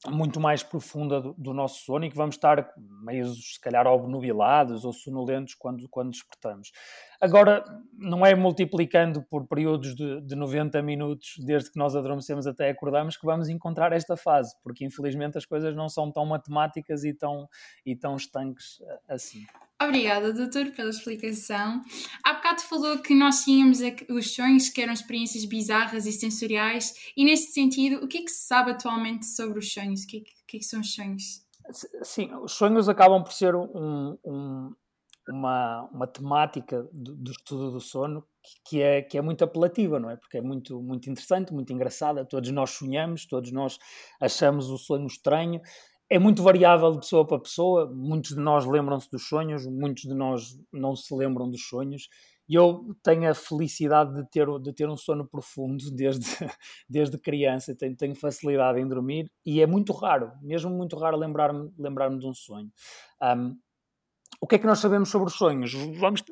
muito 0.07 0.38
mais 0.38 0.62
profunda 0.62 1.21
do, 1.21 1.35
do, 1.37 1.52
nosso 1.52 1.85
sono 1.85 2.05
e 2.05 2.11
que 2.11 2.17
vamos 2.17 2.37
estar 2.37 2.73
meio, 3.02 3.26
se 3.26 3.61
calhar, 3.61 3.87
obnubilados 3.87 4.85
ou 4.85 4.93
sonolentos 4.93 5.55
quando, 5.55 5.88
quando 5.88 6.11
despertamos. 6.11 6.71
Agora, 7.21 7.64
não 7.93 8.25
é 8.25 8.35
multiplicando 8.35 9.23
por 9.23 9.47
períodos 9.49 9.97
de, 9.97 10.21
de 10.21 10.37
90 10.37 10.81
minutos, 10.83 11.35
desde 11.38 11.73
que 11.73 11.78
nós 11.78 11.97
adormecemos 11.97 12.47
até 12.47 12.71
acordamos, 12.71 13.17
que 13.17 13.26
vamos 13.26 13.49
encontrar 13.49 13.93
esta 13.93 14.17
fase, 14.17 14.55
porque 14.62 14.85
infelizmente 14.85 15.37
as 15.37 15.45
coisas 15.45 15.75
não 15.75 15.88
são 15.88 16.12
tão 16.12 16.25
matemáticas 16.25 17.02
e 17.02 17.12
tão, 17.12 17.49
e 17.85 17.97
tão 17.97 18.17
estanques 18.17 18.81
eh, 18.81 18.99
assim. 19.09 19.45
Obrigada, 19.80 20.32
doutor, 20.32 20.73
pela 20.73 20.90
explicação. 20.90 21.80
Há 22.25 22.35
bocado 22.35 22.62
falou 22.62 22.99
que 22.99 23.14
nós 23.14 23.44
tínhamos 23.44 23.78
os 24.11 24.35
sonhos 24.35 24.68
que 24.68 24.82
eram 24.82 24.92
experiências 24.92 25.44
bizarras 25.44 26.04
e 26.04 26.12
sensoriais, 26.12 26.92
e 27.16 27.25
neste 27.25 27.52
sentido, 27.52 28.04
o 28.04 28.08
que 28.08 28.18
é 28.18 28.23
que 28.23 28.30
se 28.30 28.47
sabe 28.47 28.73
atualmente 28.73 29.25
sobre 29.26 29.61
os 29.61 29.73
sonhos? 29.73 30.02
O 30.02 30.06
que 30.08 30.16
é 30.16 30.20
que, 30.20 30.32
que, 30.49 30.56
é 30.56 30.61
que 30.61 30.66
são 30.66 30.80
os 30.80 30.92
sonhos? 30.92 31.47
Sim, 32.02 32.35
os 32.42 32.52
sonhos 32.52 32.88
acabam 32.88 33.23
por 33.23 33.32
ser 33.32 33.54
um, 33.54 34.18
um, 34.25 34.75
uma, 35.28 35.88
uma 35.92 36.06
temática 36.06 36.82
do, 36.92 37.14
do, 37.14 37.30
estudo 37.30 37.70
do 37.70 37.80
sono 37.80 38.25
que 38.64 38.80
é, 38.82 39.02
que 39.02 39.18
é 39.18 39.23
muito 39.23 39.44
apelativa, 39.44 40.00
não 40.00 40.11
é? 40.11 40.16
Porque 40.16 40.38
é 40.38 40.40
muito, 40.40 40.82
muito 40.82 41.11
interessante, 41.11 41.52
muito 41.52 41.73
engraçada. 41.73 42.25
Todos 42.25 42.50
nós 42.50 42.70
sonhamos, 42.70 43.26
todos 43.26 43.52
nós 43.52 43.78
achamos 44.20 44.70
o 44.70 44.78
sonho 44.78 45.06
estranho 45.06 45.61
é 46.11 46.19
muito 46.19 46.43
variável 46.43 46.91
de 46.93 47.00
pessoa 47.00 47.27
para 47.27 47.38
pessoa. 47.38 47.87
Muitos 47.87 48.31
de 48.31 48.41
nós 48.41 48.65
lembram-se 48.65 49.11
dos 49.11 49.29
sonhos, 49.29 49.67
muitos 49.67 50.05
de 50.05 50.15
nós 50.15 50.59
não 50.73 50.97
se 50.97 51.15
lembram 51.15 51.50
dos 51.50 51.62
sonhos. 51.67 52.09
E 52.49 52.55
eu 52.55 52.97
tenho 53.03 53.31
a 53.31 53.35
felicidade 53.35 54.15
de 54.15 54.29
ter, 54.31 54.47
de 54.61 54.73
ter 54.73 54.88
um 54.88 54.97
sono 54.97 55.27
profundo 55.27 55.85
desde, 55.93 56.27
desde 56.88 57.19
criança. 57.19 57.75
Tenho, 57.75 57.95
tenho 57.95 58.15
facilidade 58.15 58.81
em 58.81 58.88
dormir 58.88 59.31
e 59.45 59.61
é 59.61 59.67
muito 59.67 59.93
raro, 59.93 60.33
mesmo 60.41 60.71
muito 60.71 60.97
raro, 60.97 61.17
lembrar-me 61.17 61.71
lembrar 61.79 62.09
de 62.09 62.27
um 62.27 62.33
sonho. 62.33 62.71
Um, 63.23 63.59
o 64.41 64.47
que 64.47 64.55
é 64.55 64.59
que 64.59 64.67
nós 64.67 64.79
sabemos 64.79 65.11
sobre 65.11 65.29
os 65.29 65.35
sonhos? 65.35 65.75
Vamos 65.99 66.23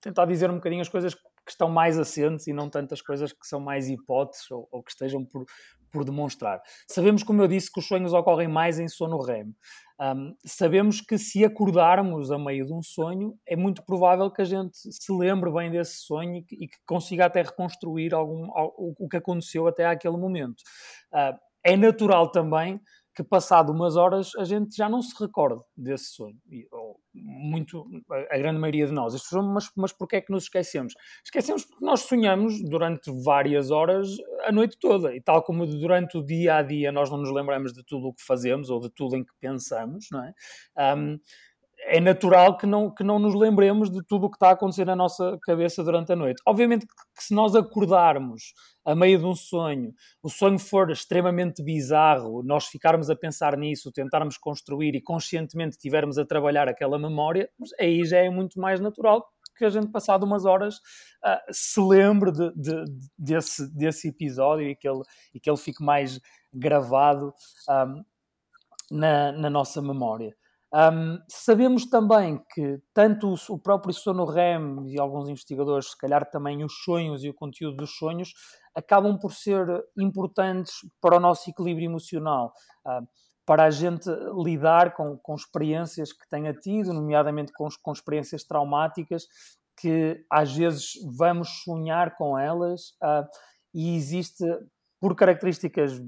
tentar 0.00 0.26
dizer 0.26 0.50
um 0.50 0.56
bocadinho 0.56 0.82
as 0.82 0.88
coisas 0.88 1.14
que 1.14 1.50
estão 1.50 1.70
mais 1.70 1.98
assentes 1.98 2.46
e 2.46 2.52
não 2.52 2.68
tantas 2.68 3.00
coisas 3.00 3.32
que 3.32 3.46
são 3.46 3.60
mais 3.60 3.88
hipóteses 3.88 4.50
ou, 4.50 4.68
ou 4.70 4.82
que 4.82 4.90
estejam 4.90 5.24
por, 5.24 5.44
por 5.92 6.04
demonstrar. 6.04 6.60
Sabemos, 6.88 7.22
como 7.22 7.42
eu 7.42 7.48
disse, 7.48 7.70
que 7.70 7.78
os 7.78 7.86
sonhos 7.86 8.12
ocorrem 8.12 8.48
mais 8.48 8.78
em 8.78 8.88
sono 8.88 9.20
REM. 9.20 9.54
Um, 10.00 10.34
sabemos 10.44 11.00
que 11.00 11.16
se 11.18 11.44
acordarmos 11.44 12.32
a 12.32 12.38
meio 12.38 12.66
de 12.66 12.72
um 12.72 12.82
sonho, 12.82 13.38
é 13.46 13.54
muito 13.54 13.84
provável 13.84 14.30
que 14.30 14.42
a 14.42 14.44
gente 14.44 14.76
se 14.76 15.12
lembre 15.12 15.52
bem 15.52 15.70
desse 15.70 15.98
sonho 15.98 16.36
e 16.36 16.42
que, 16.42 16.56
e 16.56 16.66
que 16.66 16.76
consiga 16.84 17.26
até 17.26 17.42
reconstruir 17.42 18.12
algum, 18.12 18.48
o, 18.48 18.94
o, 18.98 19.08
que 19.08 19.18
aconteceu 19.18 19.68
até 19.68 19.86
àquele 19.86 20.16
momento. 20.16 20.60
Uh, 21.12 21.38
é 21.62 21.76
natural 21.76 22.32
também 22.32 22.80
que 23.14 23.22
passado 23.22 23.70
umas 23.70 23.94
horas 23.94 24.34
a 24.36 24.44
gente 24.44 24.74
já 24.74 24.88
não 24.88 25.02
se 25.02 25.14
recorda 25.22 25.62
desse 25.76 26.06
sonho. 26.06 26.36
Muito, 27.14 27.86
a, 28.10 28.34
a, 28.34 28.38
grande 28.38 28.58
maioria 28.58 28.86
de 28.86 28.92
nós. 28.92 29.14
Mas, 29.32 29.70
mas 29.76 29.92
porquê 29.92 30.16
é 30.16 30.20
que 30.20 30.32
nos 30.32 30.44
esquecemos? 30.44 30.94
Esquecemos 31.24 31.64
porque 31.64 31.84
nós 31.84 32.00
sonhamos 32.00 32.62
durante 32.62 33.10
várias 33.24 33.70
horas 33.70 34.08
a 34.44 34.52
noite 34.52 34.78
toda. 34.78 35.14
E 35.14 35.20
tal 35.20 35.42
como 35.42 35.66
durante 35.66 36.16
o 36.16 36.24
dia 36.24 36.56
a 36.56 36.62
dia 36.62 36.90
nós 36.90 37.10
não 37.10 37.18
nos 37.18 37.30
lembramos 37.30 37.72
de 37.72 37.84
tudo 37.84 38.08
o 38.08 38.14
que 38.14 38.24
fazemos 38.24 38.70
ou 38.70 38.80
de 38.80 38.90
tudo 38.90 39.16
em 39.16 39.24
que 39.24 39.32
pensamos, 39.38 40.06
não 40.10 40.24
é? 40.24 40.34
Um, 40.96 41.18
é 41.84 42.00
natural 42.00 42.56
que 42.56 42.66
não, 42.66 42.90
que 42.90 43.02
não 43.02 43.18
nos 43.18 43.34
lembremos 43.34 43.90
de 43.90 44.02
tudo 44.04 44.26
o 44.26 44.30
que 44.30 44.36
está 44.36 44.48
a 44.48 44.52
acontecer 44.52 44.84
na 44.84 44.96
nossa 44.96 45.38
cabeça 45.42 45.82
durante 45.82 46.12
a 46.12 46.16
noite. 46.16 46.42
Obviamente 46.46 46.86
que 46.86 47.22
se 47.22 47.34
nós 47.34 47.54
acordarmos 47.54 48.52
a 48.84 48.94
meio 48.94 49.18
de 49.18 49.24
um 49.24 49.34
sonho, 49.34 49.92
o 50.22 50.28
sonho 50.28 50.58
for 50.58 50.90
extremamente 50.90 51.62
bizarro, 51.62 52.42
nós 52.42 52.66
ficarmos 52.66 53.10
a 53.10 53.16
pensar 53.16 53.56
nisso, 53.56 53.92
tentarmos 53.92 54.36
construir 54.36 54.94
e 54.94 55.00
conscientemente 55.00 55.78
tivermos 55.78 56.18
a 56.18 56.24
trabalhar 56.24 56.68
aquela 56.68 56.98
memória, 56.98 57.48
aí 57.78 58.04
já 58.04 58.18
é 58.18 58.30
muito 58.30 58.60
mais 58.60 58.80
natural 58.80 59.26
que 59.56 59.64
a 59.66 59.70
gente, 59.70 59.88
passado 59.88 60.24
umas 60.24 60.44
horas, 60.44 60.76
uh, 60.76 61.52
se 61.52 61.80
lembre 61.80 62.32
de, 62.32 62.52
de, 62.54 62.84
desse, 63.18 63.72
desse 63.74 64.08
episódio 64.08 64.66
e 64.66 64.74
que, 64.74 64.88
ele, 64.88 65.02
e 65.34 65.38
que 65.38 65.48
ele 65.48 65.58
fique 65.58 65.84
mais 65.84 66.18
gravado 66.52 67.26
um, 67.26 67.32
ah, 67.72 67.94
na, 68.90 69.32
na 69.32 69.50
nossa 69.50 69.80
memória. 69.80 70.34
Um, 70.74 71.18
sabemos 71.28 71.84
também 71.84 72.42
que 72.54 72.80
tanto 72.94 73.34
o, 73.50 73.58
próprio 73.58 73.92
sono 73.92 74.24
REM 74.24 74.86
e 74.86 74.98
alguns 74.98 75.28
investigadores, 75.28 75.90
se 75.90 75.98
calhar 75.98 76.24
também 76.30 76.64
os 76.64 76.72
sonhos 76.82 77.22
e 77.22 77.28
o 77.28 77.34
conteúdo 77.34 77.76
dos 77.76 77.94
sonhos, 77.94 78.32
acabam 78.74 79.18
por 79.18 79.34
ser 79.34 79.66
importantes 79.98 80.76
para 80.98 81.16
o 81.16 81.20
nosso 81.20 81.50
equilíbrio 81.50 81.90
emocional, 81.90 82.54
uh, 82.86 83.06
para 83.44 83.64
a 83.64 83.70
gente 83.70 84.08
lidar 84.42 84.94
com, 84.94 85.18
com 85.18 85.34
experiências 85.34 86.10
que 86.10 86.26
tenha 86.30 86.54
tido, 86.54 86.94
nomeadamente 86.94 87.52
com, 87.52 87.68
com 87.82 87.92
experiências 87.92 88.42
traumáticas, 88.42 89.26
que 89.76 90.24
às 90.30 90.56
vezes 90.56 90.92
vamos 91.04 91.62
sonhar 91.64 92.16
com 92.16 92.38
elas 92.38 92.92
uh, 93.02 93.28
e 93.74 93.94
existe, 93.94 94.44
por 94.98 95.14
características 95.14 96.00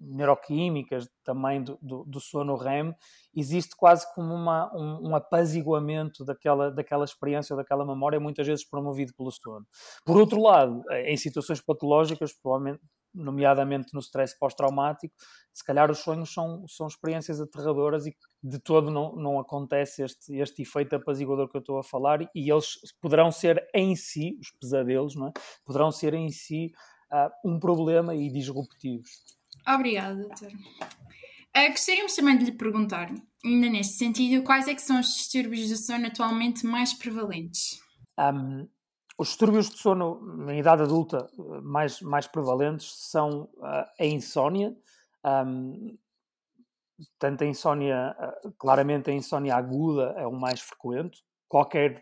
neuroquímicas 0.00 1.08
também 1.22 1.62
do, 1.62 1.78
do, 1.82 2.04
do, 2.04 2.20
sono 2.20 2.56
REM, 2.56 2.94
existe 3.36 3.76
quase 3.76 4.06
como 4.14 4.34
uma, 4.34 4.74
um, 4.74 5.10
um, 5.10 5.14
apaziguamento 5.14 6.24
daquela, 6.24 6.70
daquela 6.70 7.04
experiência 7.04 7.52
ou 7.52 7.58
daquela 7.58 7.84
memória, 7.84 8.18
muitas 8.18 8.46
vezes 8.46 8.68
promovido 8.68 9.12
pelo 9.14 9.30
sono. 9.30 9.66
Por 10.04 10.16
outro 10.16 10.40
lado, 10.40 10.82
em 11.04 11.16
situações 11.16 11.60
patológicas, 11.60 12.32
provavelmente, 12.32 12.80
nomeadamente 13.12 13.92
no 13.92 14.00
stress 14.00 14.38
pós-traumático, 14.38 15.14
se 15.52 15.64
calhar 15.64 15.90
os 15.90 15.98
sonhos 15.98 16.32
são, 16.32 16.64
são 16.68 16.86
experiências 16.86 17.40
aterradoras 17.40 18.06
e 18.06 18.16
de 18.42 18.58
todo 18.58 18.90
não, 18.90 19.14
não 19.16 19.38
acontece 19.38 20.02
este, 20.02 20.36
este 20.36 20.62
efeito 20.62 20.96
apaziguador 20.96 21.48
que 21.48 21.56
eu 21.56 21.60
estou 21.60 21.78
a 21.78 21.82
falar 21.82 22.22
e 22.22 22.50
eles 22.50 22.78
poderão 23.00 23.30
ser 23.30 23.68
em 23.74 23.96
si, 23.96 24.38
os 24.40 24.50
pesadelos, 24.60 25.16
não 25.16 25.28
é? 25.28 25.32
poderão 25.64 25.90
ser 25.90 26.14
em 26.14 26.30
si 26.30 26.72
uh, 27.12 27.30
um 27.44 27.58
problema 27.58 28.14
e 28.14 28.30
disruptivos. 28.30 29.10
Obrigada, 29.66 30.14
doutor. 30.14 30.48
Uh, 30.48 31.70
gostaríamos 31.70 32.14
também 32.14 32.38
de 32.38 32.44
lhe 32.44 32.52
perguntar, 32.52 33.10
ainda 33.44 33.68
neste 33.68 33.94
sentido, 33.94 34.44
quais 34.44 34.68
é 34.68 34.76
são 34.78 35.00
os 35.00 35.14
distúrbios 35.14 35.68
do 35.68 35.76
sono 35.76 36.06
atualmente 36.06 36.64
mais 36.64 36.94
prevalentes? 36.94 37.80
Um, 38.18 38.68
os 39.18 39.28
distúrbios 39.28 39.68
de 39.68 39.78
sono 39.78 40.20
na 40.44 40.54
idade 40.54 40.82
adulta 40.82 41.28
mais, 41.62 42.00
mais 42.00 42.26
prevalentes 42.26 43.10
são 43.10 43.50
uh, 43.56 43.84
a 43.98 44.06
insónia, 44.06 44.74
um, 45.24 45.98
tanto 47.18 47.44
a 47.44 47.46
insónia, 47.46 48.16
uh, 48.18 48.52
claramente 48.52 49.10
a 49.10 49.12
insónia 49.12 49.56
aguda 49.56 50.14
é 50.16 50.26
o 50.26 50.32
mais 50.32 50.60
frequente. 50.60 51.22
Qualquer, 51.48 52.00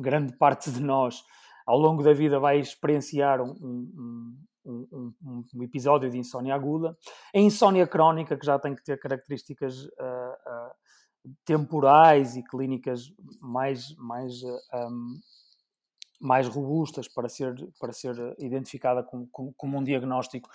grande 0.00 0.36
parte 0.36 0.70
de 0.70 0.80
nós, 0.80 1.22
ao 1.66 1.78
longo 1.78 2.02
da 2.02 2.14
vida 2.14 2.40
vai 2.40 2.58
experienciar 2.58 3.42
um, 3.42 3.52
um, 3.52 4.38
um, 4.68 5.14
um, 5.24 5.44
um, 5.54 5.62
episódio 5.62 6.10
de 6.10 6.18
insónia 6.18 6.54
aguda. 6.54 6.96
A 7.34 7.38
insónia 7.38 7.86
crónica, 7.86 8.36
que 8.36 8.46
já 8.46 8.58
tem 8.58 8.74
que 8.74 8.84
ter 8.84 8.98
características 8.98 9.84
uh, 9.84 9.88
uh, 9.88 11.30
temporais 11.44 12.36
e 12.36 12.42
clínicas 12.42 13.12
mais, 13.40 13.94
mais, 13.96 14.34
um, 14.74 15.14
mais 16.20 16.48
robustas 16.48 17.06
para 17.06 17.28
ser, 17.28 17.54
para 17.78 17.92
ser 17.92 18.14
identificada 18.38 19.02
como, 19.02 19.28
como, 19.56 19.78
um 19.78 19.84
diagnóstico, 19.84 20.50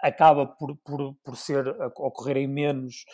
acaba 0.00 0.46
por, 0.46 0.76
por, 0.76 1.14
por 1.24 1.36
ser, 1.36 1.66
ocorrer 1.96 2.36
em 2.36 2.46
menos, 2.46 3.04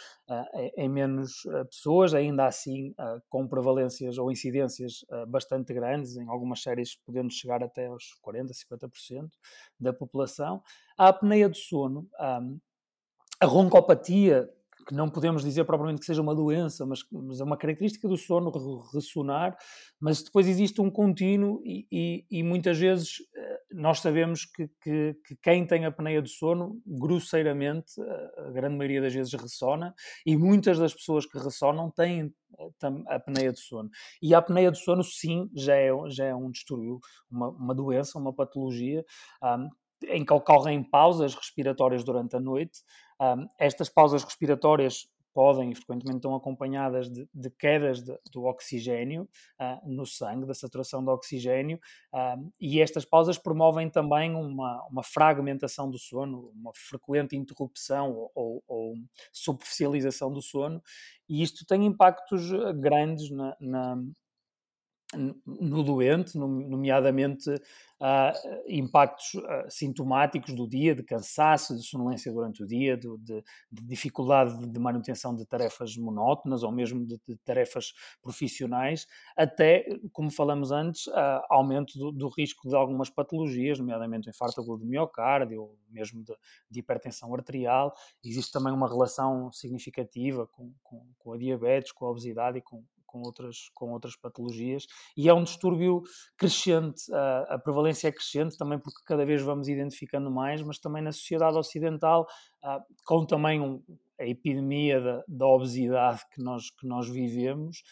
em 0.76 0.88
menos 0.88 1.47
pessoas, 1.71 2.12
ainda 2.12 2.47
assim 2.47 2.95
com 3.28 3.47
prevalências 3.47 4.19
ou 4.19 4.33
incidências 4.33 5.05
bastante 5.28 5.73
grandes, 5.73 6.16
em 6.16 6.28
algumas 6.28 6.62
séries 6.62 6.97
podendo 6.97 7.31
chegar 7.31 7.62
até 7.62 7.87
aos 7.87 8.19
40%, 8.25 8.50
50% 8.52 9.31
da 9.78 9.93
população. 9.93 10.62
A 10.99 11.09
apneia 11.09 11.49
do 11.49 11.57
sono, 11.57 12.09
a 12.19 13.47
roncopatia, 13.47 14.49
que 14.87 14.95
não 14.95 15.11
podemos 15.11 15.43
dizer 15.43 15.64
propriamente 15.64 16.00
que 16.00 16.07
seja 16.07 16.23
uma 16.23 16.35
doença, 16.35 16.87
mas, 16.87 17.00
mas 17.11 17.40
é 17.40 17.45
uma 17.45 17.57
característica 17.57 18.07
do 18.07 18.16
sono 18.16 18.50
ressonar, 18.95 19.57
mas 20.00 20.23
depois 20.23 20.47
existe 20.47 20.81
um 20.81 20.90
contínuo 20.90 21.61
e, 21.64 21.87
e, 21.90 22.25
e 22.31 22.43
muitas 22.43 22.78
vezes 22.78 23.16
eh, 23.35 23.61
nós 23.73 23.99
sabemos 24.00 24.45
que, 24.45 24.69
que, 24.81 25.16
que, 25.26 25.37
quem 25.43 25.66
tem 25.66 25.85
apneia 25.85 26.23
do 26.23 26.28
sono, 26.28 26.81
grosseiramente, 26.87 28.00
a 28.38 28.50
grande 28.52 28.76
maioria 28.76 29.00
das 29.00 29.12
vezes 29.12 29.33
ressona, 29.35 29.93
e 30.25 30.37
muitas 30.37 30.78
das 30.78 30.95
pessoas 30.95 31.26
que 31.26 31.37
ressonam 31.37 31.90
têm 31.90 32.33
eh, 32.59 32.87
a 33.09 33.16
apneia 33.16 33.52
do 33.52 33.59
sono. 33.59 33.90
E 34.23 34.35
a 34.35 34.38
apneia 34.38 34.71
do 34.71 34.76
sono, 34.76 35.02
sim, 35.02 35.50
já 35.52 35.75
é, 35.75 35.90
já 36.09 36.26
é 36.26 36.35
um 36.35 36.50
distúrbio, 36.50 37.00
uma, 37.28 37.49
uma 37.49 37.75
doença, 37.75 38.19
uma 38.19 38.33
patologia, 38.33 39.05
um, 39.43 39.69
em 40.05 40.25
que 40.25 40.33
ocorrem 40.33 40.83
pausas 40.83 41.35
respiratórias 41.35 42.05
durante 42.05 42.37
a 42.37 42.41
noite. 42.41 42.83
Um, 43.21 43.47
estas 43.59 43.88
pausas 43.88 44.23
respiratórias 44.23 45.09
podem 45.37 45.71
e 45.71 45.75
frequentemente 45.75 46.17
estão 46.17 46.35
acompanhadas 46.35 47.11
de, 47.11 47.29
de 47.33 47.50
quedas 47.50 48.03
de, 48.03 48.19
do 48.33 48.45
oxigênio 48.45 49.29
uh, 49.61 49.87
no 49.87 50.07
sangue, 50.07 50.47
da 50.47 50.55
saturação 50.55 51.05
do 51.05 51.11
oxigênio, 51.11 51.79
e 52.59 52.81
estas 52.81 53.05
pausas 53.05 53.37
promovem 53.37 53.91
também 53.91 54.35
uma, 54.35 54.83
uma, 54.91 55.03
fragmentação 55.03 55.91
do 55.91 55.99
sono, 55.99 56.50
uma 56.55 56.73
frequente 56.75 57.37
interrupção 57.37 58.12
ou, 58.15 58.33
ou, 58.35 58.65
ou, 58.67 58.95
superficialização 59.31 60.33
do 60.33 60.41
sono, 60.41 60.83
e 61.29 61.43
isto 61.43 61.67
tem 61.67 61.85
impactos 61.85 62.50
grandes 62.81 63.31
na, 63.31 63.55
na 63.61 63.99
no 65.16 65.82
doente, 65.82 66.37
nomeadamente 66.37 67.50
uh, 67.50 68.62
impactos 68.68 69.35
uh, 69.35 69.66
sintomáticos 69.68 70.54
do 70.54 70.68
dia, 70.68 70.94
de 70.94 71.02
cansaço, 71.02 71.76
de 71.76 71.82
sonolência 71.82 72.32
durante 72.32 72.62
o 72.62 72.66
dia, 72.66 72.96
de, 72.96 73.08
de, 73.18 73.42
de 73.70 73.82
dificuldade 73.82 74.66
de 74.66 74.78
manutenção 74.78 75.35
de 75.35 75.46
tarefas 75.46 75.96
monótonas 75.96 76.62
ou 76.62 76.73
mesmo 76.73 77.04
de, 77.06 77.18
de 77.26 77.37
tarefas 77.44 77.92
profissionais, 78.23 79.06
até, 79.37 79.87
como 80.12 80.30
falamos 80.30 80.70
antes, 80.70 81.06
uh, 81.08 81.42
aumento 81.49 81.99
do, 81.99 82.12
do, 82.12 82.28
risco 82.28 82.68
de 82.68 82.75
algumas 82.75 83.11
patologias, 83.11 83.78
nomeadamente 83.78 84.28
o 84.28 84.30
infarto 84.30 84.61
agudo 84.61 84.85
do 84.85 84.87
miocárdio 84.87 85.62
ou 85.62 85.78
mesmo 85.90 86.23
de, 86.70 86.80
hipertensão 86.80 87.35
arterial. 87.35 87.94
Existe 88.25 88.52
também 88.52 88.73
uma 88.73 88.88
relação 88.88 89.50
significativa 89.52 90.46
com, 90.46 90.73
com, 90.82 91.06
com 91.18 91.32
a 91.32 91.38
diabetes, 91.38 91.92
com 91.92 92.06
a 92.06 92.11
obesidade 92.11 92.58
e 92.58 92.62
com, 92.62 92.85
com 93.16 93.23
outras, 93.23 93.70
com 93.75 93.90
outras 93.92 94.16
patologias, 94.16 94.87
e 95.16 95.28
é 95.28 95.35
um 95.35 95.42
distúrbio 95.42 96.02
crescente, 96.37 97.12
a, 97.12 97.54
a, 97.54 97.58
prevalência 97.58 98.08
é 98.08 98.12
crescente 98.12 98.56
também 98.56 98.78
porque 98.78 99.00
cada 99.04 99.25
vez 99.25 99.42
vamos 99.42 99.68
identificando 99.68 100.30
mais, 100.30 100.61
mas 100.62 100.78
também 100.78 101.02
na 101.02 101.12
sociedade 101.12 101.56
ocidental, 101.56 102.26
com 103.04 103.25
também 103.25 103.61
um, 103.61 103.82
a 104.18 104.26
epidemia 104.26 105.00
da, 105.00 105.25
da, 105.26 105.46
obesidade 105.46 106.23
que 106.32 106.42
nós, 106.42 106.70
que 106.70 106.87
nós 106.87 107.08
vivemos 107.08 107.82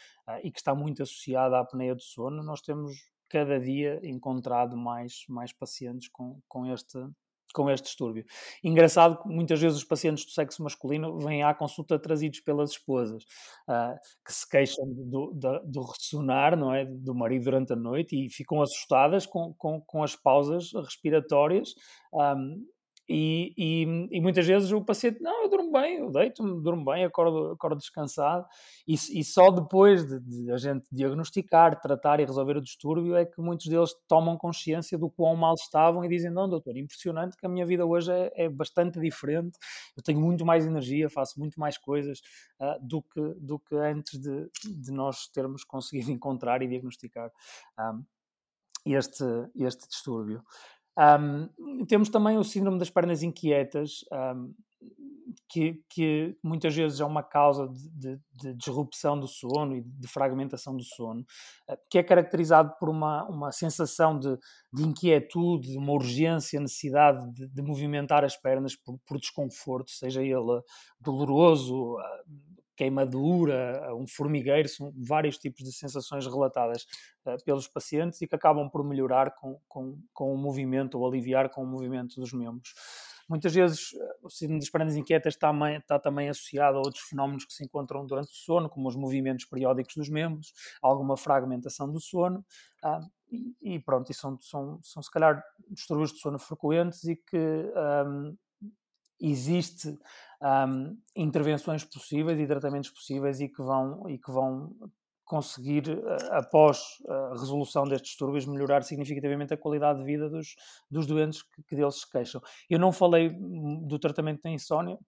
e 0.43 0.51
que 0.51 0.59
está 0.59 0.75
muito 0.75 1.03
associada 1.03 1.57
à 1.57 1.61
apneia 1.61 1.95
do 1.95 2.03
sono, 2.03 2.43
nós 2.43 2.61
temos 2.61 2.95
cada 3.29 3.59
dia 3.59 4.01
encontrado 4.03 4.77
mais, 4.77 5.25
mais 5.29 5.53
pacientes 5.53 6.09
com, 6.09 6.41
com 6.49 6.67
este 6.67 6.99
com 7.55 7.71
este 7.71 7.87
distúrbio. 7.87 8.25
Engraçado 8.63 9.23
que 9.23 9.29
muitas 9.29 9.61
vezes 9.61 9.79
os 9.79 9.85
pacientes 9.85 10.27
do 10.27 10.33
sexo 10.33 10.63
masculino 10.63 11.19
vêm 11.19 11.43
à 11.43 11.55
consulta 11.55 11.99
trazidos 11.99 12.41
pelas 12.41 12.73
esposas, 12.73 13.23
uh, 13.69 13.99
que 14.25 14.33
se 14.33 14.49
queixam 14.49 14.85
do, 14.87 15.33
do, 15.33 15.61
do, 15.65 15.83
ressonar 15.83 16.57
não 16.57 16.75
é, 16.75 16.85
do 16.85 17.15
marido 17.15 17.45
durante 17.45 17.73
a 17.73 17.77
noite 17.77 18.17
e 18.17 18.29
ficam 18.29 18.61
assustadas 18.61 19.25
com, 19.25 19.55
com, 19.55 19.81
com 19.81 20.03
as 20.03 20.17
pausas 20.17 20.73
respiratórias. 20.75 21.75
Um, 22.13 22.74
e, 23.09 23.53
e, 23.57 24.17
e, 24.17 24.21
muitas 24.21 24.47
vezes 24.47 24.73
o 24.73 24.81
paciente, 24.81 25.21
não, 25.21 25.43
eu 25.43 25.51
durmo 25.51 25.71
bem, 25.71 25.99
eu 25.99 26.11
deito-me, 26.11 26.63
durmo 26.63 26.85
bem, 26.85 27.05
acordo, 27.05 27.53
acordo 27.53 27.77
descansado, 27.79 28.47
e, 28.89 28.95
e 28.95 29.23
só 29.23 29.51
depois 29.51 30.07
de, 30.07 30.21
de, 30.21 30.51
a 30.51 30.57
gente 30.57 30.87
diagnosticar, 30.91 31.79
tratar 31.81 32.21
e 32.21 32.25
resolver 32.25 32.57
o 32.57 32.63
distúrbio 32.63 33.15
é 33.15 33.27
que 33.27 33.41
muitos 33.43 33.67
deles 33.67 33.95
tomam 34.09 34.39
consciência 34.39 34.97
do 34.97 35.11
quão 35.11 35.37
mal 35.37 35.55
estavam 35.55 36.03
e 36.03 36.09
dizem: 36.09 36.31
Não, 36.31 36.49
doutor, 36.49 36.77
impressionante 36.77 37.37
que 37.37 37.45
a 37.45 37.49
minha 37.49 37.67
vida 37.67 37.85
hoje 37.85 38.11
é, 38.11 38.33
é 38.35 38.49
bastante 38.49 38.99
diferente, 38.99 39.59
eu 39.95 40.03
tenho 40.03 40.21
muito 40.21 40.45
mais 40.47 40.65
energia, 40.65 41.11
faço 41.11 41.39
muito 41.39 41.61
mais 41.61 41.77
coisas 41.77 42.21
uh, 42.59 42.79
do, 42.81 43.03
que, 43.03 43.21
do 43.39 43.59
que 43.59 43.75
antes 43.77 44.19
de, 44.19 44.49
de 44.65 44.91
nós 44.91 45.29
termos 45.29 45.63
conseguido 45.63 46.11
encontrar 46.13 46.63
e 46.63 46.69
diagnosticar 46.69 47.27
um, 47.29 47.31
ah, 47.77 47.99
este, 48.87 49.25
este 49.57 49.89
distúrbio. 49.89 50.43
Um, 50.97 51.85
temos 51.87 52.09
também 52.09 52.39
o 52.39 52.45
síndrome 52.45 52.79
das 52.79 52.91
pernas 52.91 53.23
inquietas, 53.23 54.05
um, 54.13 54.55
que, 55.49 55.83
que, 55.89 56.37
muitas 56.43 56.75
vezes 56.75 57.01
é 57.01 57.05
uma 57.05 57.23
causa 57.23 57.69
de, 57.69 57.89
de, 57.91 58.21
de, 58.33 58.55
disrupção 58.55 59.19
do 59.19 59.27
sono 59.27 59.77
e 59.77 59.83
de 59.83 60.09
fragmentação 60.09 60.77
do 60.77 60.83
sono, 60.83 61.25
ah, 61.69 61.77
que 61.91 61.99
é 61.99 62.03
caracterizado 62.03 62.73
por 62.79 62.89
uma, 62.89 63.25
uma 63.25 63.53
sensação 63.53 64.19
de, 64.19 64.37
de 64.73 64.85
inquietude, 64.85 65.73
de 65.73 65.79
uma 65.79 65.93
urgência, 65.93 66.61
necessidade 66.61 67.25
de, 67.33 67.63
movimentar 67.63 68.25
as 68.25 68.37
pernas 68.37 68.77
por, 68.77 68.99
por, 69.07 69.19
desconforto, 69.19 69.91
seja 69.91 70.23
ele 70.23 70.63
doloroso, 71.01 71.97
queimadura, 72.77 73.95
um 73.95 74.07
formigueiro, 74.07 74.69
são 74.69 74.93
vários 74.97 75.39
tipos 75.39 75.65
de 75.65 75.73
sensações 75.73 76.27
relatadas 76.27 76.87
uh, 77.27 77.43
pelos 77.45 77.69
pacientes 77.69 78.21
e 78.21 78.27
que 78.27 78.35
acabam 78.35 78.69
por 78.69 78.85
melhorar 78.85 79.35
com, 79.35 79.59
com, 79.69 79.99
com 80.13 80.35
o 80.35 80.37
movimento 80.37 80.99
ou 80.99 81.07
aliviar 81.07 81.49
com 81.51 81.63
o 81.63 81.67
movimento 81.67 82.21
dos 82.21 82.33
membros. 82.33 82.75
Muitas 83.29 83.55
vezes 83.55 83.95
eh, 83.95 84.17
o 84.23 84.29
síndrome 84.29 84.61
das 84.61 84.69
pernas 84.69 84.97
inquietas 84.97 85.35
está, 85.35 85.51
está, 85.77 85.99
também 85.99 86.29
associado 86.29 86.77
a 86.77 86.81
outros 86.81 87.05
fenómenos 87.05 87.47
que 87.47 87.55
se 87.55 87.65
encontram 87.65 88.05
durante 88.07 88.31
o 88.31 88.35
sono, 88.35 88.69
como 88.69 88.87
os 88.87 88.97
movimentos 88.97 89.47
periódicos 89.47 89.95
dos 89.97 90.09
membros, 90.11 90.53
alguma 90.83 91.17
fragmentação 91.17 91.91
do 91.91 92.01
sono, 92.01 92.45
uh, 92.85 93.01
e, 93.31 93.77
e, 93.77 93.81
pronto, 93.81 94.11
e 94.11 94.15
são, 94.15 94.39
são, 94.41 94.79
são 94.83 95.03
se 95.03 95.11
calhar 95.11 95.43
distúrbios 95.71 96.13
de 96.13 96.19
sono 96.19 96.39
frequentes 96.39 97.03
e 97.05 97.17
que 97.17 97.73
um, 98.07 98.37
existe 99.21 99.99
um, 100.45 100.99
intervenções 101.17 101.85
possíveis 101.85 102.39
e 102.39 102.47
tratamentos 102.47 102.91
possíveis 102.91 103.41
e 103.41 103.49
que 103.49 103.63
vão, 103.63 104.09
e 104.11 104.19
que 104.19 104.31
vão 104.31 104.75
conseguir, 105.25 105.89
uh, 105.89 106.33
após 106.33 106.99
a 107.09 107.31
resolução 107.31 107.85
destes 107.85 108.11
distúrbios, 108.11 108.45
melhorar 108.45 108.83
significativamente 108.83 109.55
a 109.55 109.57
qualidade 109.57 110.01
de 110.01 110.05
vida 110.05 110.29
dos, 110.29 110.55
dos 110.91 111.07
doentes 111.07 111.43
que, 111.43 111.63
que, 111.63 111.75
deles 111.75 112.01
se 112.01 112.11
queixam. 112.11 112.43
Eu 112.69 112.79
não 112.79 112.93
falei 112.93 113.31
do 113.31 113.99
tratamento 113.99 114.43
da 114.43 114.51
insónia, 114.51 114.99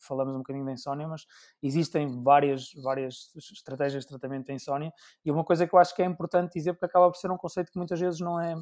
falamos 0.00 0.34
um 0.34 0.38
bocadinho 0.38 0.64
da 0.64 0.72
insónia, 0.72 1.06
mas 1.06 1.26
existem 1.62 2.22
várias, 2.22 2.70
várias 2.82 3.30
estratégias 3.52 4.04
de 4.04 4.08
tratamento 4.08 4.46
da 4.46 4.54
insónia 4.54 4.90
e 5.22 5.30
uma 5.30 5.44
coisa 5.44 5.66
que 5.66 5.74
eu 5.74 5.78
acho 5.78 5.94
que 5.94 6.00
é 6.00 6.06
importante 6.06 6.54
dizer, 6.54 6.72
porque 6.72 6.86
acaba 6.86 7.10
por 7.10 7.18
ser 7.18 7.30
um 7.30 7.36
conceito 7.36 7.70
que 7.70 7.78
muitas 7.78 8.00
vezes 8.00 8.18
não 8.18 8.40
é, 8.40 8.54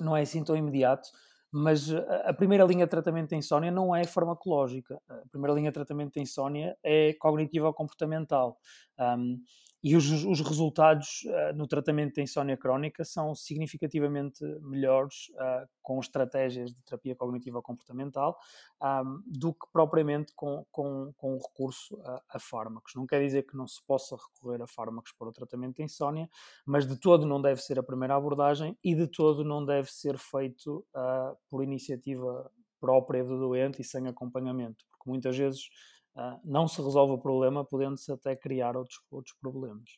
não 0.00 0.16
é 0.16 0.22
assim 0.22 0.44
tão 0.44 0.56
imediato, 0.56 1.08
mas 1.52 1.90
eh, 1.90 2.22
a 2.26 2.32
primeira 2.32 2.64
linha 2.64 2.86
de 2.86 2.90
tratamento 2.90 3.30
da 3.30 3.36
insónia 3.36 3.70
não 3.70 3.94
é 3.94 4.04
farmacológica. 4.04 5.00
A 5.08 5.28
primeira 5.30 5.54
linha 5.54 5.70
de 5.70 5.74
tratamento 5.74 6.14
da 6.14 6.20
insónia 6.20 6.76
é 6.82 7.14
cognitiva 7.14 7.72
comportamental. 7.72 8.58
Um, 8.98 9.40
e 9.82 9.96
os, 9.96 10.10
os 10.10 10.40
resultados 10.40 11.22
uh, 11.24 11.56
no 11.56 11.66
tratamento 11.66 12.16
da 12.16 12.22
insónia 12.22 12.56
crónica 12.56 13.02
são 13.02 13.34
significativamente 13.34 14.44
melhores 14.60 15.30
uh, 15.30 15.66
com 15.82 15.98
estratégias 15.98 16.70
de 16.70 16.82
terapia 16.82 17.16
cognitiva 17.16 17.62
comportamental 17.62 18.38
um, 18.82 19.22
do 19.26 19.54
que 19.54 19.66
propriamente 19.72 20.34
com, 20.34 20.66
com, 20.70 21.12
com 21.16 21.34
o 21.34 21.38
recurso 21.38 21.98
a, 22.04 22.22
a, 22.28 22.38
fármacos. 22.38 22.92
Não 22.94 23.06
quer 23.06 23.20
dizer 23.20 23.44
que 23.44 23.56
não 23.56 23.66
se 23.66 23.82
possa 23.86 24.16
recorrer 24.16 24.62
a 24.62 24.66
fármacos 24.66 25.12
para 25.12 25.28
o 25.28 25.32
tratamento 25.32 25.78
da 25.78 25.84
insónia, 25.84 26.28
mas 26.66 26.86
de 26.86 26.96
todo 26.96 27.24
não 27.24 27.40
deve 27.40 27.62
ser 27.62 27.78
a 27.78 27.82
primeira 27.82 28.14
abordagem 28.14 28.76
e 28.84 28.94
de 28.94 29.06
todo 29.06 29.42
não 29.42 29.64
deve 29.64 29.90
ser 29.90 30.18
feito 30.18 30.84
uh, 30.94 31.36
por 31.50 31.62
iniciativa 31.62 32.50
própria 32.80 33.24
do 33.24 33.38
doente 33.38 33.82
e 33.82 33.84
sem 33.84 34.06
acompanhamento, 34.06 34.84
porque 34.90 35.10
muitas 35.10 35.36
vezes 35.36 35.68
uh, 36.16 36.40
não 36.44 36.66
se 36.66 36.80
resolve 36.80 37.14
o 37.14 37.18
problema, 37.18 37.64
podendo-se 37.64 38.10
até 38.10 38.34
criar 38.34 38.76
outros, 38.76 39.00
outros 39.10 39.36
problemas. 39.38 39.90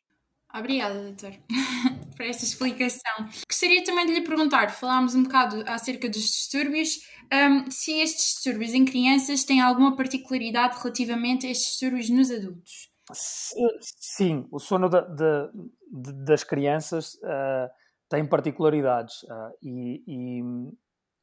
Obrigada, 0.54 1.02
doutor, 1.02 1.32
por 2.14 2.26
esta 2.26 2.44
explicação. 2.44 3.28
Gostaria 3.48 3.82
também 3.84 4.04
de 4.04 4.12
lhe 4.12 4.20
perguntar, 4.20 4.68
falámos 4.70 5.14
um 5.14 5.22
bocado 5.22 5.64
acerca 5.66 6.08
dos 6.10 6.20
distúrbios, 6.20 6.98
um, 7.32 7.70
se 7.70 7.92
estes 8.00 8.34
distúrbios 8.34 8.74
em 8.74 8.84
crianças 8.84 9.44
têm 9.44 9.62
alguma 9.62 9.96
particularidade 9.96 10.76
relativamente 10.76 11.46
a 11.46 11.50
estes 11.50 11.70
distúrbios 11.70 12.10
nos 12.10 12.30
adultos. 12.30 12.90
Sim, 13.14 14.46
o 14.50 14.58
sono 14.58 14.88
de, 14.88 15.00
de, 15.00 15.50
de, 15.90 16.24
das 16.24 16.44
crianças 16.44 17.14
uh, 17.14 17.68
tem 18.08 18.26
particularidades 18.26 19.22
uh, 19.22 19.56
e, 19.62 20.02
e, 20.06 20.42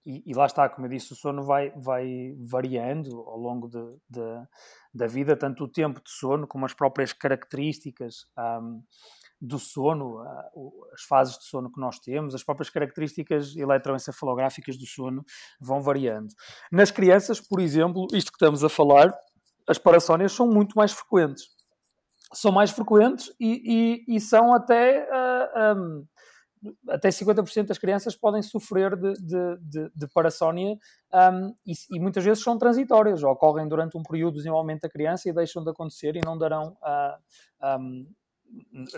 e, 0.10 0.24
e, 0.26 0.34
lá 0.34 0.48
está, 0.48 0.68
como 0.68 0.88
eu 0.88 0.90
disse, 0.90 1.14
o 1.14 1.16
sono 1.16 1.44
vai, 1.44 1.70
vai 1.76 2.36
variando 2.40 3.20
ao 3.20 3.38
longo 3.38 3.68
de, 3.68 3.80
de, 4.10 4.48
da 4.92 5.06
vida, 5.06 5.38
tanto 5.38 5.66
o 5.66 5.68
tempo 5.68 6.02
de 6.04 6.10
sono 6.10 6.48
como 6.48 6.66
as 6.66 6.74
próprias 6.74 7.14
características 7.14 8.26
um, 8.36 8.82
do 9.40 9.60
sono, 9.60 10.20
as 10.92 11.04
fases 11.04 11.38
de 11.38 11.46
sono 11.46 11.72
que 11.72 11.80
nós 11.80 12.00
temos, 12.00 12.34
as 12.34 12.44
próprias 12.44 12.72
características 12.72 13.56
eletroencefalográficas 13.56 14.78
do 14.78 14.88
sono 14.88 15.24
vão 15.62 15.80
variando. 15.80 16.34
Nas 16.72 16.90
crianças, 16.90 17.40
por 17.40 17.62
exemplo, 17.62 18.08
isto 18.12 18.32
que 18.32 18.38
estamos 18.38 18.64
a 18.64 18.70
falar, 18.70 19.16
as 19.68 19.78
parassónias 19.78 20.32
são 20.32 20.48
muito 20.48 20.74
mais 20.74 20.92
frequentes. 20.92 21.44
São 22.34 22.52
mais 22.52 22.72
frequentes 22.72 23.32
e, 23.40 24.04
e, 24.08 24.16
e 24.16 24.20
são 24.20 24.56
até. 24.56 25.08
Uh, 25.08 25.78
um, 25.78 26.06
até 26.90 27.10
50% 27.10 27.68
das 27.68 27.78
crianças 27.78 28.16
podem 28.16 28.42
sofrer 28.42 28.96
de, 28.96 29.14
de, 29.14 29.58
de, 29.62 29.92
de 29.96 30.08
parassónia 30.14 30.78
um, 31.14 31.56
e, 31.66 31.74
e, 31.92 32.00
muitas 32.00 32.24
vezes 32.24 32.44
são 32.44 32.58
transitórias, 32.58 33.24
ocorrem 33.24 33.68
durante 33.68 33.98
um 33.98 34.04
período 34.04 34.34
de 34.34 34.40
desenvolvimento 34.40 34.82
da 34.82 34.90
criança 34.90 35.30
e 35.30 35.34
deixam 35.34 35.64
de 35.64 35.70
acontecer 35.70 36.16
e 36.16 36.22
não 36.22 36.38
darão, 36.38 36.78
uh, 36.82 37.78
um, 37.80 38.08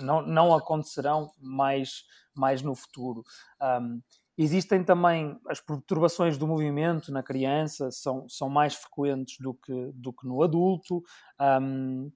não, 0.02 0.22
não 0.22 0.56
acontecerão 0.56 1.32
mais, 1.40 2.06
mais 2.34 2.62
no 2.62 2.74
futuro. 2.74 3.24
Um, 3.62 4.02
existem 4.44 4.84
também 4.84 5.40
as 5.48 5.60
perturbações 5.60 6.38
do 6.38 6.48
movimento 6.48 7.12
na 7.12 7.22
criança, 7.22 7.92
são, 7.92 8.28
são 8.28 8.50
mais 8.50 8.74
frequentes 8.76 9.38
do 9.40 9.54
que, 9.54 9.92
do 9.94 10.12
que 10.12 10.28
no 10.28 10.42
adulto. 10.42 11.04
Um, 11.40 12.12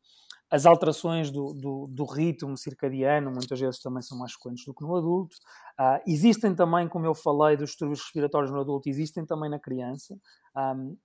as 0.50 0.66
alterações 0.66 1.32
do, 1.32 1.54
do, 1.54 1.88
do, 1.90 2.06
ritmo 2.06 2.56
circadiano 2.56 3.32
muitas 3.32 3.60
vezes 3.60 3.80
também 3.82 4.02
são 4.04 4.18
mais 4.18 4.32
frequentes 4.34 4.64
do 4.64 4.74
que 4.74 4.84
no 4.84 4.96
adulto. 4.96 5.36
Uh, 5.80 6.00
existem 6.08 6.56
também, 6.56 6.88
como 6.88 7.06
eu 7.06 7.16
falei, 7.16 7.58
dos 7.58 7.72
distúrbios 7.72 8.02
respiratórios 8.02 8.52
no 8.52 8.62
adulto, 8.62 8.88
existem 8.88 9.26
também 9.26 9.50
na 9.50 9.60
criança. 9.60 10.16
Um, 10.56 10.96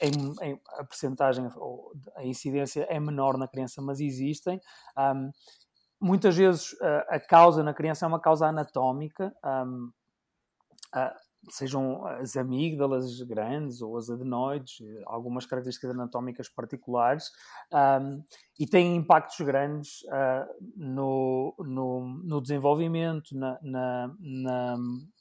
em, 0.00 0.34
em, 0.42 0.60
a 0.78 0.84
percentagem, 0.84 1.46
a 2.16 2.24
incidência 2.24 2.86
é 2.88 2.98
menor 2.98 3.36
na 3.36 3.48
criança, 3.48 3.82
mas 3.82 4.00
existem. 4.00 4.60
Um, 4.96 5.30
muitas 6.00 6.36
vezes 6.36 6.72
uh, 6.74 7.04
a 7.08 7.20
causa 7.20 7.62
na 7.62 7.74
criança 7.74 8.06
é 8.06 8.08
uma 8.08 8.20
causa 8.20 8.46
anatómica. 8.46 9.34
Um, 9.44 9.90
sejam 11.50 12.06
as 12.06 12.36
amígdalas 12.36 13.20
grandes 13.22 13.82
ou 13.82 13.96
as 13.96 14.08
adenoides, 14.08 14.78
algumas 15.06 15.46
características 15.46 15.90
anatómicas 15.90 16.48
particulares, 16.48 17.30
um, 17.72 18.22
e 18.58 18.66
têm 18.66 18.96
impactos 18.96 19.40
grandes 19.44 20.02
uh, 20.04 20.46
no, 20.76 21.54
no, 21.58 22.08
no, 22.24 22.40
desenvolvimento, 22.40 23.36
na, 23.36 23.58
na, 23.62 24.14
na, 24.20 24.74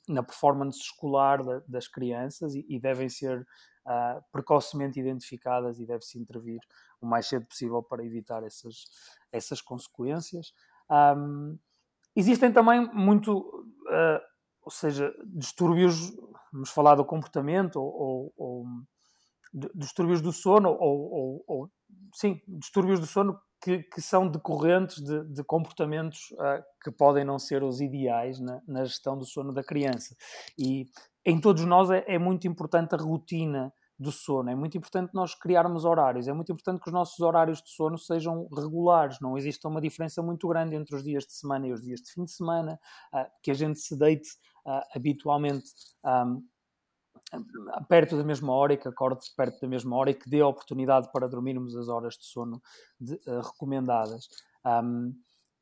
na 0.07 0.23
performance 0.23 0.79
escolar 0.79 1.43
da, 1.43 1.61
das 1.67 1.87
crianças 1.87 2.55
e, 2.55 2.65
e 2.69 2.79
devem 2.79 3.09
ser 3.09 3.45
uh, 3.85 4.23
precocemente 4.31 4.99
identificadas 4.99 5.79
e 5.79 5.85
deve-se 5.85 6.19
intervir 6.19 6.59
o 7.01 7.05
mais 7.05 7.27
cedo 7.27 7.45
possível 7.45 7.83
para 7.83 8.03
evitar 8.03 8.43
essas, 8.43 8.85
essas 9.31 9.61
consequências. 9.61 10.53
Um, 10.89 11.57
existem 12.15 12.51
também 12.51 12.89
muito. 12.93 13.39
Uh, 13.87 14.32
ou 14.63 14.71
seja, 14.71 15.13
distúrbios, 15.25 16.11
vamos 16.51 16.69
falar 16.69 16.95
do 16.95 17.05
comportamento 17.05 17.77
ou, 17.77 17.93
ou, 17.95 18.33
ou 18.37 18.65
distúrbios 19.75 20.21
do 20.21 20.31
sono 20.31 20.69
ou, 20.79 21.43
ou, 21.47 21.71
sim, 22.13 22.41
distúrbios 22.47 22.99
do 22.99 23.05
sono 23.05 23.39
que, 23.61 23.83
que 23.83 24.01
são 24.01 24.27
decorrentes 24.27 25.01
de, 25.01 25.23
de 25.25 25.43
comportamentos 25.43 26.31
uh, 26.31 26.61
que 26.83 26.91
podem 26.91 27.23
não 27.23 27.39
ser 27.39 27.63
os 27.63 27.79
ideais 27.79 28.39
na, 28.39 28.61
na, 28.67 28.83
gestão 28.83 29.17
do 29.17 29.25
sono 29.25 29.53
da 29.53 29.63
criança. 29.63 30.15
E 30.57 30.85
em 31.25 31.39
todos 31.39 31.63
nós 31.63 31.89
é, 31.89 32.03
é 32.07 32.19
muito 32.19 32.45
importante 32.45 32.93
a 32.93 32.97
rotina 32.97 33.71
do 33.97 34.11
sono. 34.11 34.49
É 34.49 34.55
muito 34.55 34.77
importante 34.77 35.13
nós 35.13 35.33
criarmos 35.33 35.85
horários, 35.85 36.27
é 36.27 36.33
muito 36.33 36.51
importante 36.51 36.81
que 36.81 36.89
os 36.89 36.93
nossos 36.93 37.19
horários 37.21 37.61
de 37.61 37.69
sono 37.69 37.97
sejam 37.97 38.49
regulares, 38.53 39.19
não 39.21 39.37
exista 39.37 39.69
uma 39.69 39.79
diferença 39.79 40.21
muito 40.21 40.45
grande 40.47 40.75
entre 40.75 40.95
os 40.95 41.03
dias 41.03 41.25
de 41.25 41.33
semana 41.33 41.67
e 41.67 41.71
os 41.71 41.81
dias 41.81 42.01
de 42.01 42.11
fim 42.11 42.25
de 42.25 42.31
semana, 42.31 42.77
uh, 43.13 43.25
que 43.41 43.49
a 43.49 43.53
gente 43.53 43.79
se 43.79 43.97
deite 43.97 44.29
habitualmente 44.93 45.69
um, 46.05 46.43
perto 47.87 48.17
da 48.17 48.23
mesma 48.23 48.53
hora 48.53 48.73
e 48.73 48.77
que 48.77 48.87
acorde 48.87 49.25
perto 49.35 49.61
da 49.61 49.67
mesma 49.67 49.95
hora 49.95 50.11
e 50.11 50.13
que 50.13 50.29
dê 50.29 50.41
a 50.41 50.47
oportunidade 50.47 51.11
para 51.11 51.27
dormirmos 51.27 51.75
as 51.75 51.87
horas 51.87 52.15
de 52.15 52.25
sono 52.25 52.61
de, 52.99 53.13
uh, 53.27 53.41
recomendadas. 53.41 54.27
Um, 54.65 55.13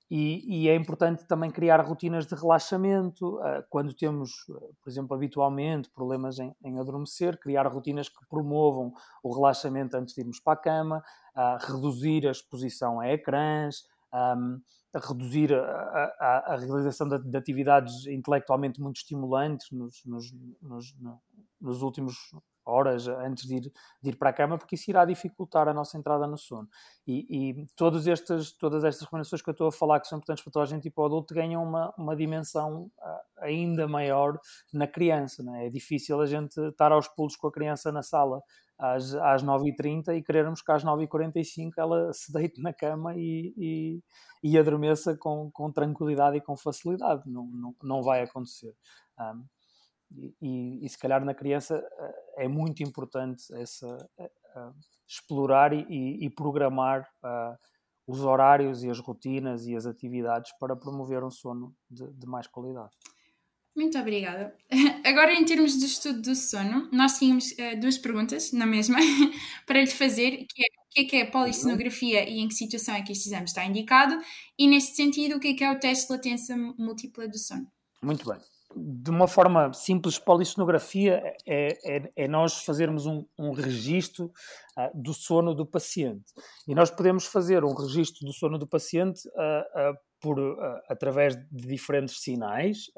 e, 0.10 0.64
e, 0.66 0.70
é 0.70 0.76
importante 0.76 1.26
também 1.26 1.50
criar 1.50 1.80
rotinas 1.80 2.28
de 2.28 2.36
relaxamento. 2.36 3.38
Uh, 3.38 3.64
quando 3.70 3.94
temos, 3.94 4.46
por 4.46 4.90
exemplo, 4.90 5.16
habitualmente 5.16 5.90
problemas 5.90 6.38
em, 6.38 6.54
em, 6.66 6.78
adormecer, 6.80 7.40
criar 7.40 7.66
rotinas 7.68 8.10
que 8.10 8.26
promovam 8.30 8.94
o 9.24 9.34
relaxamento 9.34 9.96
antes 9.96 10.14
de 10.14 10.20
irmos 10.20 10.42
para 10.42 10.54
a 10.54 10.62
cama, 10.62 11.04
uh, 11.34 11.66
reduzir 11.66 12.28
a 12.28 12.32
exposição 12.32 13.00
a 13.00 13.08
ecrãs, 13.08 13.84
um, 14.14 14.62
a 14.94 15.00
reduzir 15.00 15.54
a, 15.54 16.16
a, 16.20 16.54
a 16.54 16.58
realização 16.58 17.08
de, 17.08 17.20
de, 17.20 17.38
atividades 17.38 18.06
intelectualmente 18.08 18.82
muito 18.82 18.98
estimulantes 18.98 19.68
nos, 19.72 20.02
nos, 20.06 20.34
nos, 20.62 20.96
nos 21.60 21.82
últimos 21.82 22.16
horas 22.66 23.08
antes 23.08 23.48
de 23.48 23.56
ir, 23.56 23.72
de 24.02 24.10
ir 24.10 24.16
para 24.16 24.30
a 24.30 24.34
cama, 24.34 24.58
porque 24.58 24.76
isso 24.76 24.90
irá 24.90 25.06
dificultar 25.06 25.68
a 25.68 25.74
nossa 25.74 25.98
entrada 25.98 26.28
no 26.28 26.38
sono. 26.38 26.68
E, 27.06 27.26
e 27.30 27.66
todas, 27.76 28.08
estas, 28.08 28.52
todas 28.52 28.84
estas 28.84 29.02
recomendações 29.04 29.42
que 29.42 29.50
eu 29.50 29.54
estou 29.54 29.68
a 29.68 29.72
falar, 29.72 30.00
que 30.00 30.08
são 30.08 30.18
importantes 30.18 30.44
para 30.44 30.54
toda 30.54 30.64
a 30.64 30.68
gente 30.68 30.88
e 30.88 30.92
para 30.92 31.04
o 31.04 31.06
adulto, 31.06 31.34
ganham 31.34 31.64
uma, 31.64 31.94
uma 31.98 32.16
dimensão 32.16 32.84
uh, 32.84 33.20
ainda 33.40 33.88
maior 33.88 34.40
na 34.74 34.88
criança. 34.88 35.44
É? 35.58 35.68
é 35.68 35.70
difícil 35.70 36.20
a 36.22 36.26
gente 36.26 36.60
estar 36.60 36.92
aos 36.92 37.08
pulos 37.08 37.36
com 37.36 37.48
a 37.48 37.52
criança 37.52 37.92
na 37.92 38.04
sala 38.04 38.42
às, 38.82 39.14
às 39.14 39.44
9h30 39.44 40.18
e 40.18 40.24
querermos 40.24 40.62
que 40.62 40.72
às 40.72 40.84
9h45 40.84 41.72
ela 41.78 42.12
se 42.14 42.34
deite 42.34 42.62
na 42.62 42.74
cama 42.74 43.16
e, 43.16 43.54
e, 43.56 44.04
e 44.44 44.58
adormeça 44.58 45.16
com, 45.16 45.52
com 45.52 45.72
tranquilidade 45.72 46.38
e 46.38 46.42
com 46.42 46.58
facilidade. 46.58 47.22
Não, 47.26 47.46
não, 47.46 47.76
não 47.84 48.02
vai 48.02 48.24
acontecer. 48.24 48.76
Um, 49.20 49.46
e, 50.42 50.86
e, 50.86 50.90
se 50.90 50.98
calhar 50.98 51.24
na 51.24 51.34
criança 51.34 51.76
eh, 51.76 52.46
é 52.46 52.48
muito 52.48 52.84
importante 52.84 53.44
essa, 53.54 53.88
uh, 54.18 54.74
explorar 55.08 55.74
e, 55.74 56.26
e 56.26 56.30
programar 56.30 57.08
uh, 57.24 57.58
os 58.06 58.22
horários 58.22 58.84
e 58.84 58.90
as 58.90 59.00
rotinas 59.00 59.66
e 59.68 59.76
as 59.76 59.86
atividades 59.86 60.52
para 60.60 60.76
promover 60.76 61.24
um 61.24 61.32
sono 61.32 61.76
de, 61.90 62.12
de 62.14 62.28
mais 62.28 62.48
qualidade. 62.48 62.92
Muito 63.74 63.98
obrigada. 63.98 64.54
Agora, 65.06 65.34
em 65.34 65.46
termos 65.46 65.80
de 65.80 65.86
estudo 65.86 66.22
do 66.22 66.36
sono, 66.36 66.90
nós 66.92 67.18
tínhamos 67.18 67.52
uh, 67.52 67.80
duas 67.80 67.98
perguntas 67.98 68.52
na 68.52 68.66
mesma 68.66 68.98
para 69.66 69.80
lhe 69.80 69.88
fazer, 69.88 70.46
que 70.46 70.64
é 70.64 70.68
o 70.68 70.94
que 70.94 71.02
é, 71.02 71.04
que 71.06 71.16
é 71.16 71.22
a 71.22 71.32
polissonografia 71.32 72.30
e 72.30 72.40
em 72.40 72.50
que 72.50 72.54
situação 72.54 72.96
é 72.96 73.02
que 73.02 73.14
este 73.14 73.30
exame 73.30 73.46
está 73.46 73.64
indicado, 73.64 74.20
e 74.60 74.68
neste 74.68 74.96
sentido, 74.98 75.38
o 75.38 75.40
que 75.40 75.50
é 75.50 75.54
que 75.54 75.64
é 75.64 75.72
o 75.72 75.80
teste 75.80 76.08
de 76.08 76.14
latência 76.14 76.58
múltipla 76.58 77.30
do 77.30 77.38
sono. 77.38 77.66
Muito 78.04 78.30
bem 78.30 78.40
de 78.76 79.10
uma 79.10 79.28
forma 79.28 79.74
simples, 79.74 80.18
polissonografia 80.18 81.22
é, 81.46 81.78
é, 81.86 82.12
é 82.16 82.28
nós 82.28 82.64
fazermos 82.64 83.06
um, 83.06 83.26
um 83.38 83.52
registro 83.52 84.32
uh, 84.78 84.90
do 84.94 85.14
sono 85.14 85.54
do 85.54 85.66
paciente. 85.66 86.34
E 86.68 86.76
nós 86.76 86.90
podemos 86.90 87.26
fazer 87.26 87.64
um 87.64 87.74
registro 87.74 88.26
do 88.26 88.34
sono 88.34 88.58
do 88.58 88.68
paciente 88.68 89.28
uh, 89.30 89.92
uh, 89.92 89.98
por, 90.20 90.38
através 90.88 91.36
de 91.36 91.68
diferentes 91.68 92.22
sinais. 92.22 92.92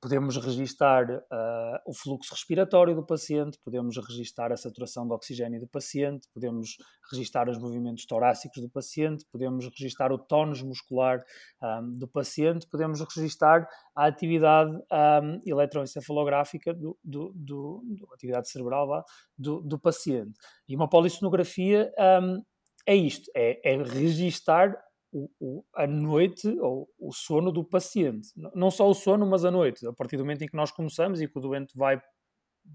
Podemos 0.00 0.36
registar 0.36 1.10
uh, 1.10 1.78
o 1.86 1.94
fluxo 1.94 2.34
respiratório 2.34 2.94
do 2.94 3.04
paciente, 3.04 3.58
podemos 3.64 3.96
registar 3.96 4.52
a 4.52 4.56
saturação 4.56 5.06
de 5.06 5.14
oxigênio 5.14 5.58
do 5.58 5.66
paciente, 5.66 6.28
podemos 6.34 6.76
registar 7.10 7.48
os 7.48 7.58
movimentos 7.58 8.04
torácicos 8.04 8.62
do 8.62 8.68
paciente, 8.68 9.24
podemos 9.32 9.64
registar 9.64 10.12
o 10.12 10.18
tónus 10.18 10.60
muscular 10.60 11.18
um, 11.18 11.66
ah, 11.66 11.80
do 11.98 12.06
paciente, 12.06 12.68
podemos 12.68 13.00
registar 13.00 13.66
a 13.94 14.06
atividade 14.06 14.70
um, 14.70 14.82
ah, 14.90 15.40
eletroencefalográfica, 15.46 16.74
do, 16.74 16.98
do, 17.02 17.32
do, 17.34 17.82
do, 17.84 18.08
atividade 18.12 18.50
cerebral 18.50 19.02
do, 19.36 19.62
do 19.62 19.78
paciente. 19.78 20.38
E 20.68 20.76
uma 20.76 20.90
polissonografia 20.90 21.90
um, 22.22 22.42
é 22.86 22.94
isto, 22.94 23.30
é, 23.34 23.72
é 23.72 23.82
registar 23.82 24.76
o, 25.16 25.30
o, 25.40 25.64
a 25.74 25.86
noite 25.86 26.46
ou 26.60 26.86
o 26.98 27.10
sono 27.10 27.50
do 27.50 27.64
paciente. 27.64 28.28
Não 28.54 28.70
só 28.70 28.88
o 28.88 28.94
sono, 28.94 29.26
mas 29.26 29.46
a 29.46 29.50
noite. 29.50 29.86
A 29.86 29.92
partir 29.92 30.18
do 30.18 30.24
momento 30.24 30.42
em 30.42 30.46
que 30.46 30.56
nós 30.56 30.70
começamos 30.70 31.22
e 31.22 31.26
que 31.26 31.38
o 31.38 31.40
doente 31.40 31.72
vai, 31.74 31.96
o 31.96 32.00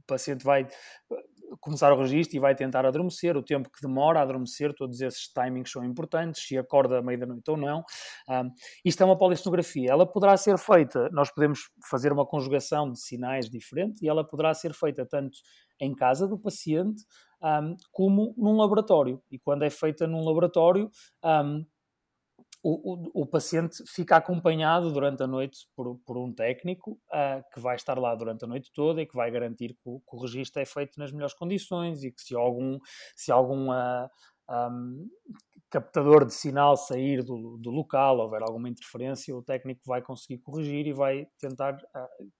paciente 0.07 0.43
vai 0.43 0.63
eh, 0.63 1.15
começar 1.59 1.93
o 1.93 1.99
registro 1.99 2.37
e 2.37 2.39
vai 2.39 2.55
tentar 2.55 2.83
adormecer, 2.83 3.37
o 3.37 3.43
tempo 3.43 3.69
que 3.69 3.81
demora 3.81 4.19
a 4.19 4.23
adormecer, 4.23 4.73
todos 4.73 5.01
esses 5.01 5.27
timings 5.27 5.71
são 5.71 5.83
importantes, 5.83 6.41
se 6.47 6.57
acorda 6.57 6.97
à 6.97 7.01
meia 7.03 7.19
da 7.19 7.27
noite 7.27 7.51
ou 7.51 7.57
não. 7.57 7.83
Um, 8.27 8.49
isto 8.83 9.03
é 9.03 9.05
uma 9.05 9.17
polissonografia. 9.17 9.91
Ela 9.91 10.11
poderá 10.11 10.35
ser 10.35 10.57
feita, 10.57 11.09
nós 11.11 11.29
podemos 11.31 11.69
fazer 11.87 12.11
uma 12.11 12.25
conjugação 12.25 12.91
de 12.91 12.99
sinais 12.99 13.49
diferentes 13.49 14.01
e 14.01 14.09
ela 14.09 14.23
poderá 14.27 14.51
ser 14.55 14.73
feita 14.73 15.05
tanto 15.05 15.37
em 15.79 15.93
casa 15.93 16.27
do 16.27 16.39
paciente 16.39 17.03
um, 17.43 17.75
como 17.91 18.33
num 18.35 18.57
laboratório. 18.57 19.21
E 19.29 19.37
quando 19.37 19.63
é 19.63 19.69
feita 19.69 20.07
num 20.07 20.23
laboratório, 20.25 20.89
um, 21.23 21.65
o, 22.63 22.93
o, 22.93 23.23
o, 23.23 23.25
paciente 23.25 23.83
fica 23.87 24.17
acompanhado 24.17 24.91
durante 24.91 25.23
a 25.23 25.27
noite 25.27 25.67
por, 25.75 25.97
por 26.05 26.17
um 26.17 26.31
técnico 26.31 26.91
uh, 26.91 27.43
que 27.51 27.59
vai 27.59 27.75
estar 27.75 27.97
lá 27.97 28.13
durante 28.13 28.45
a 28.45 28.47
noite 28.47 28.71
toda 28.73 29.01
e 29.01 29.07
que 29.07 29.15
vai 29.15 29.31
garantir 29.31 29.69
que 29.69 29.81
o, 29.85 29.99
que 29.99 30.15
o 30.15 30.21
registro 30.21 30.61
é 30.61 30.65
feito 30.65 30.99
nas 30.99 31.11
melhores 31.11 31.33
condições 31.33 32.03
e 32.03 32.11
que 32.11 32.21
se 32.21 32.35
algum, 32.35 32.77
se 33.15 33.31
algum 33.31 33.71
uh, 33.71 34.07
ah, 34.47 34.69
um, 34.69 35.09
captador 35.71 36.25
de 36.25 36.33
sinal 36.33 36.77
sair 36.77 37.23
do, 37.23 37.57
do 37.57 37.71
local, 37.71 38.19
houver 38.19 38.43
alguma 38.43 38.69
interferência, 38.69 39.35
o 39.35 39.41
técnico 39.41 39.81
vai 39.85 40.01
conseguir 40.01 40.39
corrigir 40.39 40.85
e 40.85 40.93
vai 40.93 41.27
tentar 41.39 41.73
uh, 41.73 42.31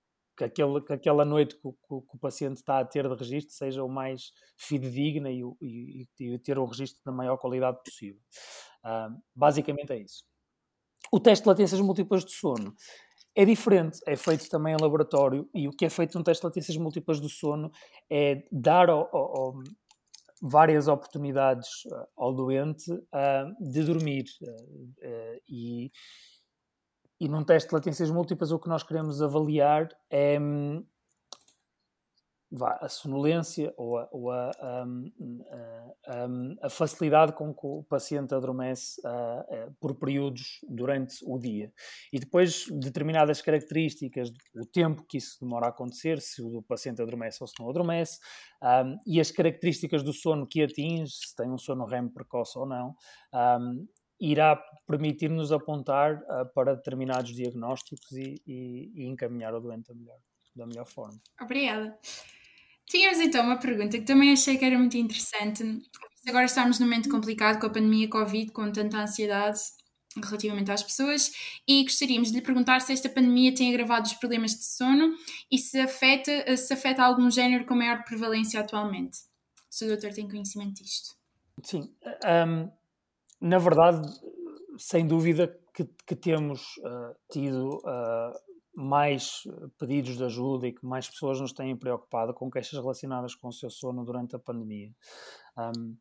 que, 0.41 0.43
aquele, 0.45 0.81
que 0.81 0.93
aquela 0.93 1.25
noite 1.25 1.55
que, 1.55 1.61
que, 1.61 1.87
que, 1.87 2.15
o 2.15 2.19
paciente 2.19 2.57
está 2.57 2.79
a 2.79 2.85
ter 2.85 3.07
de 3.07 3.15
registro 3.15 3.53
seja 3.53 3.83
o 3.83 3.89
mais 3.89 4.31
fidedigna 4.57 5.29
e, 5.29 5.41
e, 5.61 6.07
e 6.19 6.39
ter 6.39 6.57
o 6.57 6.65
registro 6.65 7.01
da 7.05 7.11
maior 7.11 7.37
qualidade 7.37 7.77
possível. 7.83 8.19
Uh, 8.83 9.21
basicamente 9.35 9.93
é 9.93 9.99
isso. 9.99 10.23
O 11.11 11.19
teste 11.19 11.43
de 11.43 11.49
latências 11.49 11.81
múltiplas 11.81 12.25
de 12.25 12.31
sono 12.31 12.73
é 13.35 13.45
diferente, 13.45 13.99
é 14.07 14.15
feito 14.15 14.49
também 14.49 14.73
em 14.73 14.81
laboratório 14.81 15.49
e 15.53 15.67
o 15.67 15.71
que 15.71 15.85
é 15.85 15.89
feito 15.89 16.17
no 16.17 16.23
teste 16.23 16.41
de 16.41 16.47
latências 16.47 16.77
múltiplas 16.77 17.19
do 17.19 17.29
sono 17.29 17.71
é 18.09 18.43
dar 18.51 18.89
ao, 18.89 19.09
ao, 19.15 19.37
ao, 19.37 19.53
várias 20.41 20.87
oportunidades 20.87 21.69
ao 22.17 22.33
doente 22.33 22.91
uh, 22.91 23.71
de 23.71 23.83
dormir 23.83 24.25
uh, 24.41 25.41
e 25.47 25.91
e 27.21 27.29
num 27.29 27.43
teste 27.43 27.69
de 27.69 27.75
latências 27.75 28.09
múltiplas, 28.09 28.51
o 28.51 28.57
que 28.57 28.67
nós 28.67 28.81
queremos 28.81 29.21
avaliar 29.21 29.87
é 30.09 30.39
hum, 30.39 30.83
vá, 32.51 32.79
a 32.81 32.89
sonolência 32.89 33.71
ou, 33.77 33.95
a, 33.95 34.09
ou 34.11 34.31
a, 34.31 34.49
a, 34.49 34.85
a, 36.63 36.69
facilidade 36.71 37.33
com 37.33 37.53
que 37.53 37.61
o 37.63 37.83
paciente 37.83 38.33
adormece 38.33 38.99
uh, 39.01 39.71
por 39.79 39.93
períodos 39.99 40.61
durante 40.67 41.17
o 41.23 41.37
dia. 41.37 41.71
E 42.11 42.19
depois 42.19 42.65
determinadas 42.71 43.39
características, 43.39 44.31
o 44.55 44.65
tempo 44.65 45.05
que 45.07 45.19
isso 45.19 45.37
demora 45.39 45.67
a 45.67 45.69
acontecer, 45.69 46.19
se 46.19 46.41
o 46.41 46.63
paciente 46.63 47.03
adormece 47.03 47.37
ou 47.39 47.47
se 47.47 47.53
não 47.59 47.69
adormece, 47.69 48.17
um, 48.63 48.97
e 49.05 49.21
as 49.21 49.29
características 49.29 50.01
do 50.01 50.11
sono 50.11 50.47
que 50.47 50.63
atinge, 50.63 51.11
se 51.11 51.35
tem 51.35 51.51
um 51.51 51.57
sono 51.59 51.85
REM 51.85 52.09
precoce 52.09 52.57
ou 52.57 52.65
não, 52.65 52.95
um, 53.31 53.87
irá 54.21 54.55
permitir-nos 54.87 55.51
apontar 55.51 56.15
uh, 56.15 56.53
para 56.53 56.75
determinados 56.75 57.33
diagnósticos 57.33 58.11
e, 58.11 58.41
e, 58.45 58.91
e 58.95 59.05
encaminhar 59.07 59.53
o 59.55 59.59
doente 59.59 59.91
melhor, 59.93 60.19
da 60.55 60.67
melhor 60.67 60.85
forma. 60.85 61.17
Obrigada. 61.41 61.97
Tínhamos 62.85 63.19
então 63.19 63.43
uma 63.43 63.57
pergunta 63.57 63.97
que 63.97 64.05
também 64.05 64.31
achei 64.31 64.57
que 64.57 64.65
era 64.65 64.77
muito 64.77 64.95
interessante. 64.95 65.63
Agora 66.27 66.45
estamos 66.45 66.79
num 66.79 66.85
momento 66.85 67.09
complicado 67.09 67.59
com 67.59 67.65
a 67.65 67.69
pandemia 67.69 68.09
Covid, 68.09 68.51
com 68.51 68.71
tanta 68.71 69.01
ansiedade 69.01 69.59
relativamente 70.23 70.69
às 70.69 70.83
pessoas, 70.83 71.31
e 71.65 71.83
gostaríamos 71.83 72.31
de 72.31 72.37
lhe 72.37 72.43
perguntar 72.43 72.81
se 72.81 72.91
esta 72.91 73.07
pandemia 73.07 73.55
tem 73.55 73.69
agravado 73.69 74.07
os 74.07 74.13
problemas 74.13 74.51
de 74.51 74.65
sono 74.65 75.15
e 75.49 75.57
se 75.57 75.79
afeta, 75.79 76.57
se 76.57 76.73
afeta 76.73 77.01
algum 77.01 77.31
género 77.31 77.65
com 77.65 77.75
maior 77.75 78.03
prevalência 78.03 78.59
atualmente. 78.59 79.19
Se 79.69 79.85
o 79.85 79.87
doutor 79.87 80.11
tem 80.11 80.27
conhecimento 80.27 80.83
disto. 80.83 81.15
Sim, 81.63 81.89
um, 82.47 82.69
na 83.41 83.57
verdade, 83.57 84.07
sem 84.77 85.05
dúvida 85.05 85.47
que, 85.73 85.85
que 86.05 86.15
temos 86.15 86.61
uh, 86.77 87.15
tido 87.31 87.77
uh, 87.79 88.51
mais 88.75 89.43
pedidos 89.79 90.15
de 90.15 90.23
ajuda 90.23 90.67
e 90.67 90.73
que 90.73 90.85
mais 90.85 91.09
pessoas 91.09 91.41
nos 91.41 91.51
têm 91.51 91.75
preocupado 91.75 92.33
com 92.33 92.49
queixas 92.49 92.79
relacionadas 92.79 93.35
com 93.35 93.47
o 93.47 93.53
seu 93.53 93.69
sono 93.69 94.05
durante 94.05 94.35
a 94.35 94.39
pandemia. 94.39 94.91
Um, 95.57 95.97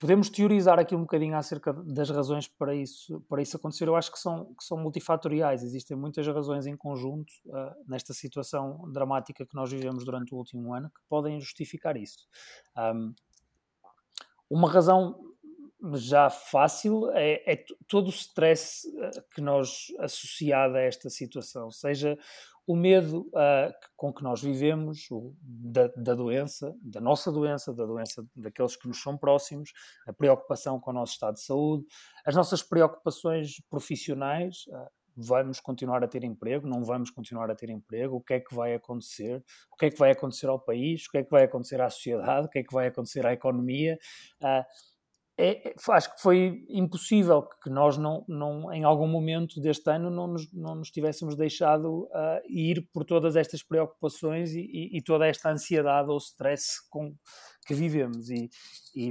podemos 0.00 0.30
teorizar 0.30 0.78
aqui 0.78 0.94
um 0.94 1.02
bocadinho 1.02 1.36
acerca 1.36 1.72
das 1.72 2.10
razões 2.10 2.48
para 2.48 2.74
isso, 2.74 3.20
para 3.28 3.42
isso 3.42 3.56
acontecer. 3.56 3.86
Eu 3.86 3.94
acho 3.94 4.10
que 4.10 4.18
são, 4.18 4.46
que 4.54 4.64
são 4.64 4.78
multifatoriais. 4.78 5.62
Existem 5.62 5.96
muitas 5.96 6.26
razões 6.26 6.66
em 6.66 6.76
conjunto 6.76 7.30
uh, 7.46 7.74
nesta 7.86 8.12
situação 8.14 8.90
dramática 8.90 9.46
que 9.46 9.54
nós 9.54 9.70
vivemos 9.70 10.04
durante 10.04 10.34
o 10.34 10.38
último 10.38 10.74
ano 10.74 10.88
que 10.88 11.00
podem 11.08 11.38
justificar 11.38 11.96
isso. 11.96 12.26
Um, 12.76 13.14
uma 14.48 14.68
razão 14.68 15.29
já 15.94 16.28
fácil 16.30 17.10
é, 17.12 17.52
é 17.52 17.64
todo 17.88 18.06
o 18.06 18.10
stress 18.10 18.86
eh, 18.86 19.10
que 19.34 19.40
nós 19.40 19.86
associado 19.98 20.76
a 20.76 20.80
esta 20.80 21.08
situação, 21.08 21.70
seja 21.70 22.18
o 22.66 22.76
medo 22.76 23.22
uh, 23.30 23.74
com 23.96 24.12
que 24.12 24.22
nós 24.22 24.40
vivemos, 24.40 25.10
o, 25.10 25.34
da, 25.42 25.88
da, 25.96 26.14
doença, 26.14 26.72
da 26.80 27.00
nossa 27.00 27.32
doença, 27.32 27.72
da 27.72 27.84
doença 27.84 28.24
daqueles 28.36 28.76
que 28.76 28.86
nos 28.86 29.02
são 29.02 29.18
próximos, 29.18 29.72
a 30.06 30.12
preocupação 30.12 30.78
com 30.78 30.90
o 30.90 30.94
nosso 30.94 31.14
estado 31.14 31.34
de 31.34 31.40
saúde, 31.40 31.84
as 32.24 32.34
nossas 32.36 32.62
preocupações 32.62 33.60
profissionais. 33.68 34.66
Uh, 34.68 34.88
vamos 35.16 35.60
continuar 35.60 36.02
a 36.04 36.08
ter 36.08 36.22
emprego, 36.22 36.66
não 36.66 36.84
vamos 36.84 37.10
continuar 37.10 37.50
a 37.50 37.54
ter 37.54 37.68
emprego, 37.68 38.16
o 38.16 38.20
que 38.20 38.34
é 38.34 38.40
que 38.40 38.54
vai 38.54 38.74
acontecer, 38.74 39.44
o 39.70 39.76
que 39.76 39.86
é 39.86 39.90
que 39.90 39.98
vai 39.98 40.12
acontecer 40.12 40.46
ao 40.46 40.58
país, 40.58 41.06
o 41.06 41.10
que 41.10 41.18
é 41.18 41.24
que 41.24 41.30
vai 41.30 41.42
acontecer 41.42 41.80
à 41.80 41.90
sociedade, 41.90 42.46
o 42.46 42.50
que 42.50 42.60
é 42.60 42.62
que 42.62 42.72
vai 42.72 42.86
acontecer 42.86 43.26
à 43.26 43.32
economia. 43.32 43.98
Uh, 44.40 44.64
é, 45.42 45.68
é, 45.68 45.74
acho 45.88 46.14
que 46.14 46.20
foi 46.20 46.66
impossível 46.68 47.48
que 47.62 47.70
nós 47.70 47.96
não, 47.96 48.22
não 48.28 48.70
em 48.70 48.84
algum 48.84 49.08
momento 49.08 49.58
deste 49.58 49.90
ano 49.90 50.10
não 50.10 50.26
nos, 50.26 50.52
não 50.52 50.74
nos 50.74 50.90
tivéssemos 50.90 51.34
deixado 51.34 52.04
uh, 52.04 52.40
ir 52.46 52.86
por 52.92 53.06
todas 53.06 53.36
estas 53.36 53.62
preocupações 53.62 54.52
e, 54.52 54.60
e, 54.60 54.98
e, 54.98 55.02
toda 55.02 55.26
esta 55.26 55.50
ansiedade 55.50 56.10
ou 56.10 56.18
stress 56.18 56.86
com 56.90 57.14
que 57.66 57.72
vivemos 57.72 58.28
e, 58.28 58.50
e 58.94 59.10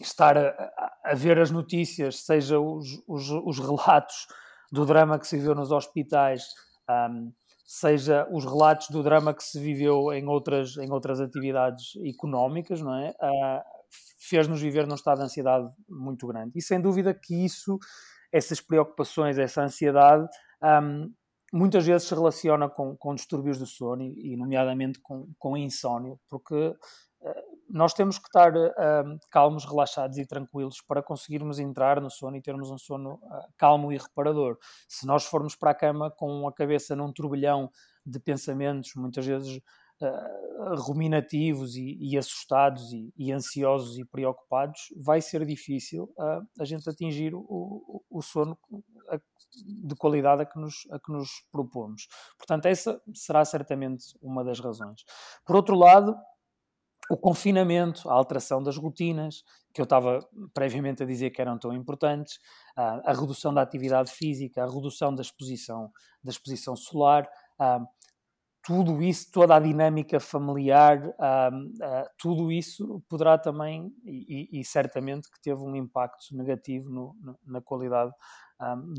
estar 0.00 0.36
a, 0.36 0.92
a, 1.04 1.14
ver 1.14 1.38
as 1.38 1.52
notícias, 1.52 2.24
seja 2.24 2.58
os, 2.58 3.00
os, 3.06 3.30
os, 3.30 3.58
relatos 3.60 4.26
do 4.72 4.84
drama 4.84 5.20
que 5.20 5.28
se 5.28 5.36
viveu 5.36 5.54
nos 5.54 5.70
hospitais, 5.70 6.48
um, 6.88 7.32
seja 7.64 8.26
os 8.32 8.44
relatos 8.44 8.88
do 8.88 9.04
drama 9.04 9.32
que 9.34 9.44
se 9.44 9.60
viveu 9.60 10.12
em 10.12 10.26
outras, 10.26 10.76
em 10.78 10.90
outras 10.90 11.20
atividades 11.20 11.92
económicas, 12.04 12.80
não 12.80 12.94
é? 12.94 13.10
Uh, 13.10 13.79
fez-nos 14.18 14.60
viver 14.60 14.86
num 14.86 14.94
estado 14.94 15.18
de 15.18 15.24
ansiedade 15.24 15.68
muito 15.88 16.26
grande. 16.26 16.52
E 16.56 16.62
sem 16.62 16.80
dúvida 16.80 17.12
que 17.14 17.44
isso, 17.44 17.78
essas 18.32 18.60
preocupações, 18.60 19.38
essa 19.38 19.62
ansiedade, 19.62 20.28
um, 20.62 21.12
muitas 21.52 21.84
vezes 21.84 22.06
se 22.06 22.14
relaciona 22.14 22.68
com, 22.68 22.96
com 22.96 23.14
distúrbios 23.14 23.58
do 23.58 23.66
sono 23.66 24.02
e, 24.02 24.36
nomeadamente, 24.36 25.00
com, 25.00 25.28
com 25.38 25.56
insónio, 25.56 26.18
porque 26.28 26.54
uh, 26.54 27.50
nós 27.68 27.92
temos 27.92 28.18
que 28.18 28.26
estar 28.26 28.54
uh, 28.56 29.18
calmos, 29.30 29.64
relaxados 29.64 30.18
e 30.18 30.26
tranquilos 30.26 30.80
para 30.80 31.02
conseguirmos 31.02 31.58
entrar 31.58 32.00
no 32.00 32.10
sono 32.10 32.36
e 32.36 32.42
termos 32.42 32.70
um 32.70 32.78
sono 32.78 33.14
uh, 33.14 33.52
calmo 33.56 33.92
e 33.92 33.98
reparador. 33.98 34.58
Se 34.88 35.06
nós 35.06 35.24
formos 35.24 35.56
para 35.56 35.70
a 35.70 35.74
cama 35.74 36.10
com 36.10 36.46
a 36.46 36.52
cabeça 36.52 36.94
num 36.94 37.12
turbilhão 37.12 37.70
de 38.06 38.18
pensamentos, 38.20 38.92
muitas 38.94 39.26
vezes 39.26 39.60
uh, 40.00 40.74
ruminativos 40.80 41.76
e, 41.76 41.96
e 42.00 42.16
assustados 42.16 42.92
e, 42.92 43.12
e, 43.16 43.32
ansiosos 43.32 43.98
e 43.98 44.04
preocupados, 44.04 44.88
vai 44.96 45.20
ser 45.20 45.44
difícil 45.44 46.04
uh, 46.18 46.46
a 46.58 46.64
gente 46.64 46.88
atingir 46.88 47.34
o, 47.34 48.02
o, 48.10 48.22
sono 48.22 48.58
de 49.86 49.94
qualidade 49.96 50.42
a 50.42 50.46
que, 50.46 50.58
nos, 50.58 50.86
a 50.90 50.98
que 50.98 51.12
nos 51.12 51.28
propomos. 51.50 52.08
Portanto, 52.36 52.66
essa 52.66 53.00
será 53.14 53.44
certamente 53.44 54.16
uma 54.22 54.44
das 54.44 54.60
razões. 54.60 55.04
Por 55.44 55.56
outro 55.56 55.76
lado, 55.76 56.16
o 57.10 57.16
confinamento, 57.16 58.08
a 58.08 58.14
alteração 58.14 58.62
das 58.62 58.76
rotinas, 58.76 59.42
que 59.74 59.80
eu 59.80 59.84
estava 59.84 60.20
previamente 60.54 61.02
a 61.02 61.06
dizer 61.06 61.30
que 61.30 61.42
eram 61.42 61.58
tão 61.58 61.72
importantes, 61.72 62.38
a 62.76 63.12
redução 63.12 63.52
da 63.52 63.60
atividade 63.60 64.12
física, 64.12 64.62
a 64.62 64.70
redução 64.70 65.12
da 65.12 65.20
exposição, 65.20 65.90
da 66.22 66.30
exposição 66.30 66.76
solar, 66.76 67.28
tudo 68.70 69.02
isso, 69.02 69.32
toda 69.32 69.56
a 69.56 69.58
dinâmica 69.58 70.20
familiar, 70.20 71.04
uh, 71.08 72.08
tudo 72.16 72.52
isso 72.52 73.02
poderá 73.08 73.36
também, 73.36 73.92
e, 74.04 74.60
e, 74.60 74.64
certamente 74.64 75.28
que 75.28 75.42
teve 75.42 75.60
um 75.60 75.74
impacto 75.74 76.36
negativo 76.36 76.88
no, 76.88 77.16
no, 77.20 77.36
na 77.44 77.60
qualidade 77.60 78.12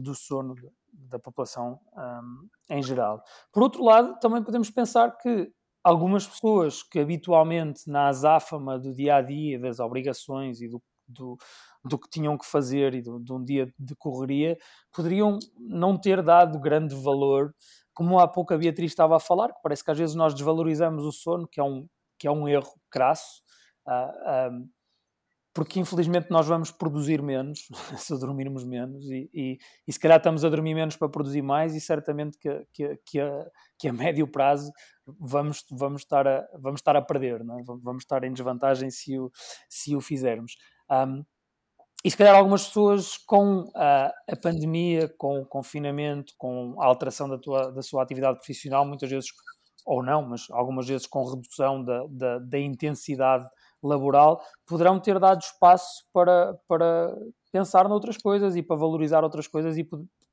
do 0.02 0.14
sono 0.14 0.56
da 0.92 1.20
população 1.20 1.80
em 2.70 2.84
geral. 2.84 3.24
Por 3.54 3.64
outro 3.64 3.82
lado, 3.84 4.20
também 4.20 4.44
podemos 4.44 4.70
pensar 4.70 5.16
que 5.18 5.50
algumas 5.82 6.28
pessoas 6.28 6.84
que 6.84 7.00
habitualmente 7.00 7.90
na 7.90 8.08
azáfama 8.08 8.78
do 8.78 8.94
dia 8.94 9.16
a 9.18 9.22
dia, 9.22 9.58
das 9.58 9.80
obrigações 9.80 10.62
e 10.62 10.68
do, 10.68 10.82
do, 11.08 11.38
do 11.86 11.98
que 11.98 12.10
tinham 12.10 12.38
que 12.38 12.46
fazer 12.46 12.94
e 12.94 13.02
do, 13.02 13.20
de 13.20 13.32
um 13.32 13.42
dia 13.42 13.72
de 13.80 13.96
correria, 13.96 14.58
poderiam 14.92 15.40
não 15.58 15.98
ter 15.98 16.22
dado 16.22 16.60
grande 16.60 16.96
valor 16.96 17.54
como 18.02 18.20
há 18.20 18.28
pouco 18.28 18.52
a 18.52 18.58
Beatriz 18.58 18.92
estava 18.92 19.16
a 19.16 19.20
falar, 19.20 19.50
que 19.50 19.62
parece 19.62 19.84
que 19.84 19.92
às 19.92 19.98
vezes 20.00 20.16
nós 20.16 20.34
desvalorizamos 20.34 21.06
o 21.06 21.12
sono, 21.12 21.48
que 21.48 21.60
é 21.60 21.64
um, 21.64 21.88
que 22.18 22.28
é 22.28 22.32
um 22.32 22.48
erro 22.48 22.74
crasso, 22.90 23.44
uh, 23.88 24.68
porque 25.54 25.80
infelizmente 25.80 26.32
nós 26.32 26.48
vamos 26.48 26.72
produzir 26.72 27.22
menos 27.22 27.68
se 28.00 28.20
dormirmos 28.20 28.64
menos 28.64 29.06
e, 29.06 29.30
e, 29.32 29.58
e, 29.88 29.94
se 29.94 30.00
calhar 30.00 30.18
estamos 30.18 30.44
a 30.44 30.50
dormir 30.50 30.74
menos 30.74 30.96
para 30.96 31.10
produzir 31.10 31.44
mais 31.44 31.76
e 31.76 31.80
certamente 31.80 32.40
que, 32.40 32.66
que, 32.74 33.00
que, 33.06 33.20
a, 33.20 33.46
que 33.78 33.88
a 33.88 33.94
médio 33.94 34.28
prazo 34.28 34.72
vamos, 35.06 35.64
vamos, 35.70 36.02
estar, 36.02 36.28
a, 36.28 36.48
vamos 36.58 36.80
estar 36.80 36.96
a 36.96 37.04
perder, 37.04 37.44
não 37.44 37.60
é? 37.60 37.64
vamos 37.84 38.02
estar 38.02 38.24
em 38.24 38.34
desvantagem 38.34 38.90
se 38.90 39.20
o, 39.20 39.32
se 39.70 39.96
o 39.96 40.02
fizermos. 40.02 40.56
Um, 40.90 41.24
e 42.04 42.10
se 42.10 42.18
calhar 42.18 42.36
algumas 42.36 42.66
pessoas 42.66 43.18
com 43.18 43.70
a, 43.76 44.12
a, 44.28 44.36
pandemia, 44.36 45.08
com 45.18 45.42
o 45.42 45.46
confinamento, 45.46 46.34
com 46.38 46.76
a 46.80 46.86
alteração 46.86 47.30
da, 47.30 47.38
tua, 47.38 47.72
da 47.72 47.82
sua 47.84 48.02
atividade 48.02 48.38
profissional, 48.38 48.86
muitas 48.86 49.10
vezes, 49.10 49.30
ou 49.86 50.04
não, 50.04 50.24
mas 50.28 50.48
algumas 50.50 50.88
vezes 50.88 51.06
com 51.06 51.24
redução 51.24 51.84
da, 51.84 52.04
da, 52.10 52.40
da 52.40 52.60
intensidade 52.60 53.48
laboral, 53.84 54.42
poderão 54.66 55.00
ter 55.00 55.20
dado 55.20 55.42
espaço 55.42 56.04
para, 56.12 56.56
para 56.68 57.16
pensar 57.52 57.88
noutras 57.88 58.18
coisas 58.18 58.56
e 58.56 58.64
para 58.64 58.78
valorizar 58.78 59.24
outras 59.24 59.48
coisas 59.48 59.78
e 59.78 59.88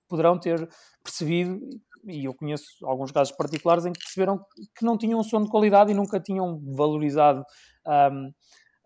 poderão 0.08 0.38
ter 0.38 0.66
percebido, 1.02 1.60
e 2.06 2.24
eu 2.24 2.34
conheço 2.34 2.66
alguns 2.84 3.12
casos 3.12 3.34
particulares 3.36 3.84
em 3.84 3.92
que 3.92 3.98
perceberam 3.98 4.38
que 4.74 4.84
não 4.84 4.96
tinham 4.96 5.20
um 5.20 5.22
sono 5.22 5.44
de 5.44 5.50
qualidade 5.50 5.90
e 5.90 5.94
nunca 5.94 6.18
tinham 6.18 6.58
valorizado 6.74 7.44
um, 7.86 8.28
uh, 8.28 8.32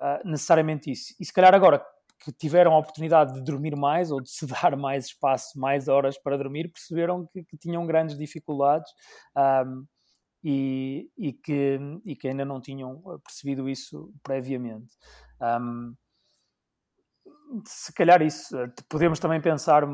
ah, 0.01 0.21
necessariamente 0.25 0.91
isso. 0.91 1.15
E 1.21 1.25
se 1.25 1.33
calhar 1.33 1.55
agora 1.55 1.85
que 2.23 2.33
tiveram 2.33 2.73
a 2.75 2.79
oportunidade 2.79 3.35
de 3.35 3.43
dormir 3.43 3.77
mais 3.77 4.11
ou 4.13 4.21
de 4.21 4.31
se 4.31 4.47
dar 4.47 4.77
mais 4.77 5.07
espaço, 5.07 5.59
mais 5.59 5.89
horas 5.89 6.17
para 6.17 6.39
dormir, 6.39 6.71
perceberam 6.71 7.27
que, 7.27 7.43
que 7.45 7.57
tinham 7.59 7.85
grandes 7.87 8.17
dificuldades 8.17 8.91
um, 9.37 9.85
e, 10.45 11.11
e, 11.17 11.33
que, 11.33 11.79
e 12.05 12.17
que 12.17 12.29
ainda 12.29 12.45
não 12.45 12.61
tinham 12.61 13.01
percebido 13.25 13.69
isso 13.69 14.13
previamente. 14.23 14.97
Um, 15.41 15.95
se 17.67 17.93
calhar 17.93 18.23
isso, 18.23 18.57
podemos 18.89 19.19
também 19.19 19.41
pensar 19.41 19.85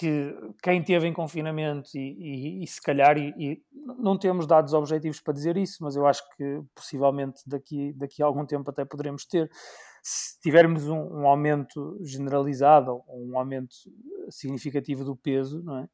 que 0.00 0.34
quem 0.62 0.82
teve 0.82 1.06
em 1.06 1.12
confinamento 1.12 1.90
e, 1.94 2.00
e, 2.00 2.64
e 2.64 2.66
se 2.66 2.80
calhar, 2.80 3.18
e, 3.18 3.34
e, 3.38 3.62
não 3.98 4.16
temos 4.16 4.46
dados 4.46 4.72
objetivos 4.72 5.20
para 5.20 5.34
dizer 5.34 5.58
isso, 5.58 5.84
mas 5.84 5.94
eu 5.94 6.06
acho 6.06 6.22
que 6.38 6.62
possivelmente 6.74 7.42
daqui, 7.46 7.92
daqui 7.92 8.22
a 8.22 8.26
algum 8.26 8.46
tempo 8.46 8.70
até 8.70 8.82
poderemos 8.82 9.26
ter, 9.26 9.50
se 10.02 10.40
tivermos 10.40 10.88
um, 10.88 10.96
um 10.96 11.26
aumento 11.26 11.98
generalizado 12.00 13.02
ou 13.06 13.26
um 13.26 13.38
aumento 13.38 13.74
significativo 14.30 15.04
do 15.04 15.14
peso, 15.14 15.62
não 15.62 15.80
é? 15.80 15.88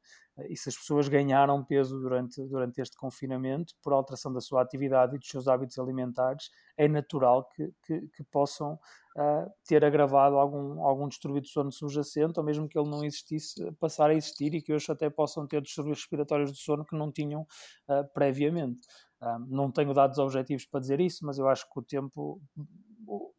e 0.47 0.55
se 0.55 0.69
as 0.69 0.77
pessoas 0.77 1.09
ganharam 1.09 1.61
peso 1.61 1.99
durante, 1.99 2.41
durante 2.47 2.79
este 2.79 2.95
confinamento 2.95 3.73
por 3.83 3.91
alteração 3.91 4.31
da 4.31 4.39
sua 4.39 4.61
atividade 4.61 5.15
e 5.15 5.19
dos 5.19 5.27
seus 5.27 5.49
hábitos 5.49 5.77
alimentares, 5.79 6.49
é 6.77 6.87
natural 6.87 7.49
que, 7.49 7.73
que, 7.83 8.07
que 8.15 8.23
possam 8.31 8.79
uh, 9.17 9.51
ter 9.65 9.83
agravado 9.83 10.37
algum, 10.37 10.81
algum 10.81 11.07
distúrbio 11.07 11.41
de 11.41 11.49
sono 11.49 11.71
subjacente, 11.71 12.39
ou 12.39 12.45
mesmo 12.45 12.69
que 12.69 12.77
ele 12.77 12.89
não 12.89 13.03
existisse, 13.03 13.55
passar 13.79 14.09
a 14.09 14.13
existir 14.13 14.53
e 14.53 14.61
que 14.61 14.73
hoje 14.73 14.91
até 14.91 15.09
possam 15.09 15.47
ter 15.47 15.61
distúrbios 15.61 15.99
respiratórios 15.99 16.51
do 16.51 16.57
sono 16.57 16.85
que 16.85 16.95
não 16.95 17.11
tinham 17.11 17.41
uh, 17.41 18.07
previamente. 18.13 18.87
Uh, 19.21 19.39
não 19.49 19.71
tenho 19.71 19.93
dados 19.93 20.19
objetivos 20.19 20.65
para 20.65 20.79
dizer 20.79 21.01
isso, 21.01 21.25
mas 21.25 21.39
eu 21.39 21.47
acho 21.47 21.65
que 21.69 21.79
o 21.79 21.81
tempo 21.81 22.39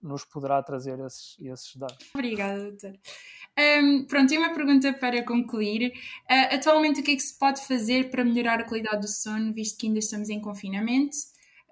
nos 0.02 0.24
poderá 0.24 0.62
trazer 0.62 0.98
esses, 1.00 1.36
esses 1.40 1.76
dados. 1.76 2.10
Obrigada, 2.14 2.70
doutor. 2.70 2.98
Um, 3.58 4.06
pronto, 4.06 4.32
e 4.32 4.38
uma 4.38 4.54
pergunta 4.54 4.92
para 4.94 5.24
concluir. 5.24 5.92
Uh, 6.30 6.54
atualmente, 6.54 7.00
o 7.00 7.04
que 7.04 7.12
é 7.12 7.16
que 7.16 7.22
se 7.22 7.38
pode 7.38 7.60
fazer 7.66 8.10
para 8.10 8.24
melhorar 8.24 8.60
a 8.60 8.64
qualidade 8.64 9.00
do 9.00 9.08
sono, 9.08 9.52
visto 9.52 9.78
que 9.78 9.86
ainda 9.86 9.98
estamos 9.98 10.28
em 10.30 10.40
confinamento? 10.40 11.16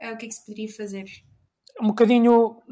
Uh, 0.02 0.12
o 0.12 0.16
que 0.16 0.26
é 0.26 0.28
que 0.28 0.34
se 0.34 0.44
poderia 0.44 0.68
fazer? 0.68 1.04
Um 1.80 1.88
bocadinho, 1.88 2.62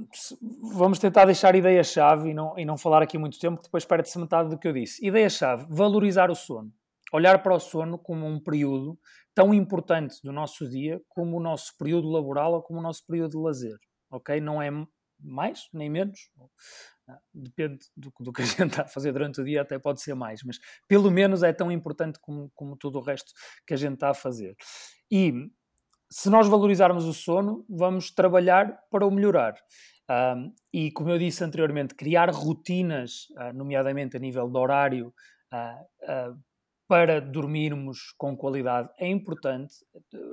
vamos 0.62 0.98
tentar 0.98 1.26
deixar 1.26 1.54
ideia-chave 1.54 2.30
e 2.30 2.34
não, 2.34 2.58
e 2.58 2.64
não 2.64 2.78
falar 2.78 3.02
aqui 3.02 3.18
muito 3.18 3.38
tempo, 3.38 3.58
que 3.58 3.64
depois 3.64 3.84
perde-se 3.84 4.18
metade 4.18 4.48
do 4.48 4.58
que 4.58 4.66
eu 4.66 4.72
disse. 4.72 5.04
Ideia-chave, 5.06 5.66
valorizar 5.68 6.30
o 6.30 6.34
sono. 6.34 6.72
Olhar 7.12 7.42
para 7.42 7.54
o 7.54 7.60
sono 7.60 7.98
como 7.98 8.26
um 8.26 8.40
período 8.40 8.98
tão 9.34 9.52
importante 9.52 10.16
do 10.22 10.32
nosso 10.32 10.68
dia 10.68 11.00
como 11.08 11.36
o 11.36 11.40
nosso 11.40 11.76
período 11.76 12.08
laboral 12.08 12.54
ou 12.54 12.62
como 12.62 12.78
o 12.78 12.82
nosso 12.82 13.04
período 13.06 13.32
de 13.32 13.36
lazer. 13.38 13.78
Ok? 14.10 14.40
Não 14.40 14.62
é 14.62 14.70
mais 15.20 15.68
nem 15.72 15.88
menos, 15.88 16.30
depende 17.32 17.86
do, 17.96 18.12
do, 18.20 18.32
que 18.32 18.42
a 18.42 18.44
gente 18.44 18.62
está 18.66 18.82
a 18.82 18.88
fazer 18.88 19.12
durante 19.12 19.40
o 19.40 19.44
dia, 19.44 19.62
até 19.62 19.78
pode 19.78 20.00
ser 20.00 20.14
mais, 20.14 20.42
mas 20.44 20.58
pelo 20.88 21.10
menos 21.10 21.42
é 21.42 21.52
tão 21.52 21.70
importante 21.70 22.18
como, 22.20 22.50
como 22.54 22.76
tudo 22.76 22.98
o 22.98 23.02
resto 23.02 23.32
que 23.66 23.74
a 23.74 23.76
gente 23.76 23.94
está 23.94 24.10
a 24.10 24.14
fazer. 24.14 24.54
E 25.10 25.32
se 26.16 26.30
nós 26.30 26.46
valorizarmos 26.46 27.06
o 27.06 27.12
sono, 27.12 27.66
vamos 27.68 28.12
trabalhar 28.12 28.78
para 28.88 29.04
o 29.04 29.10
melhorar. 29.10 29.56
Um, 30.08 30.54
e 30.72 30.92
como 30.92 31.10
eu 31.10 31.18
disse 31.18 31.42
anteriormente, 31.42 31.92
criar 31.92 32.30
rotinas, 32.30 33.26
uh, 33.30 33.52
nomeadamente 33.52 34.16
a 34.16 34.20
nível 34.20 34.48
de 34.48 34.56
horário, 34.56 35.12
uh, 35.52 36.30
uh, 36.30 36.38
para 36.86 37.20
dormirmos 37.20 38.14
com 38.16 38.36
qualidade 38.36 38.90
é 38.96 39.08
importante. 39.08 39.74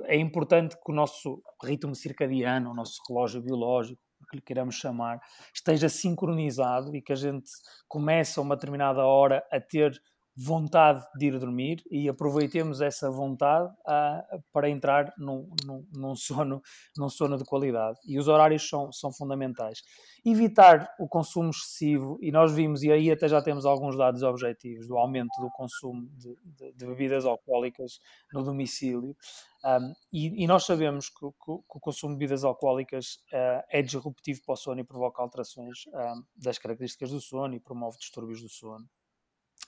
É 0.04 0.16
importante 0.16 0.76
que 0.76 0.92
o 0.92 0.94
nosso 0.94 1.42
ritmo 1.60 1.96
circadiano, 1.96 2.70
o 2.70 2.74
nosso 2.74 3.02
relógio 3.08 3.42
biológico, 3.42 4.00
que 4.30 4.36
lhe 4.36 4.42
queiramos 4.42 4.76
chamar, 4.76 5.18
esteja 5.52 5.88
sincronizado 5.88 6.94
e 6.94 7.02
que 7.02 7.12
a 7.12 7.16
gente 7.16 7.50
comece 7.88 8.38
a 8.38 8.42
uma 8.42 8.54
determinada 8.54 9.04
hora 9.04 9.44
a 9.50 9.60
ter 9.60 10.00
vontade 10.36 11.04
de 11.18 11.26
ir 11.26 11.38
dormir 11.38 11.82
e 11.90 12.08
aproveitemos 12.08 12.80
essa 12.80 13.10
vontade 13.10 13.68
uh, 13.80 14.42
para 14.52 14.68
entrar 14.68 15.12
num, 15.18 15.48
num, 15.64 15.86
num, 15.92 16.16
sono, 16.16 16.62
num 16.96 17.08
sono 17.08 17.36
de 17.36 17.44
qualidade. 17.44 17.98
E 18.06 18.18
os 18.18 18.28
horários 18.28 18.66
são, 18.66 18.90
são 18.90 19.12
fundamentais. 19.12 19.82
Evitar 20.24 20.94
o 20.98 21.08
consumo 21.08 21.50
excessivo, 21.50 22.18
e 22.22 22.30
nós 22.30 22.52
vimos, 22.52 22.82
e 22.82 22.90
aí 22.90 23.10
até 23.10 23.28
já 23.28 23.42
temos 23.42 23.66
alguns 23.66 23.96
dados 23.96 24.22
objetivos, 24.22 24.86
do 24.86 24.96
aumento 24.96 25.40
do 25.40 25.50
consumo 25.50 26.08
de, 26.16 26.38
de, 26.44 26.72
de 26.72 26.86
bebidas 26.86 27.24
alcoólicas 27.24 27.98
no 28.32 28.42
domicílio. 28.42 29.16
Um, 29.64 29.92
e, 30.12 30.42
e, 30.42 30.46
nós 30.46 30.64
sabemos 30.64 31.08
que, 31.08 31.20
que, 31.20 31.44
que, 31.44 31.52
o 31.76 31.80
consumo 31.80 32.14
de 32.14 32.18
bebidas 32.18 32.42
alcoólicas 32.42 33.16
uh, 33.32 33.62
é 33.68 33.82
disruptivo 33.82 34.40
para 34.44 34.54
o 34.54 34.56
sono 34.56 34.80
e 34.80 34.84
provoca 34.84 35.22
alterações 35.22 35.84
um, 35.86 36.22
das 36.36 36.58
características 36.58 37.10
do 37.10 37.20
sono 37.20 37.54
e 37.54 37.60
promove 37.60 37.98
distúrbios 37.98 38.42
do 38.42 38.48
sono. 38.48 38.88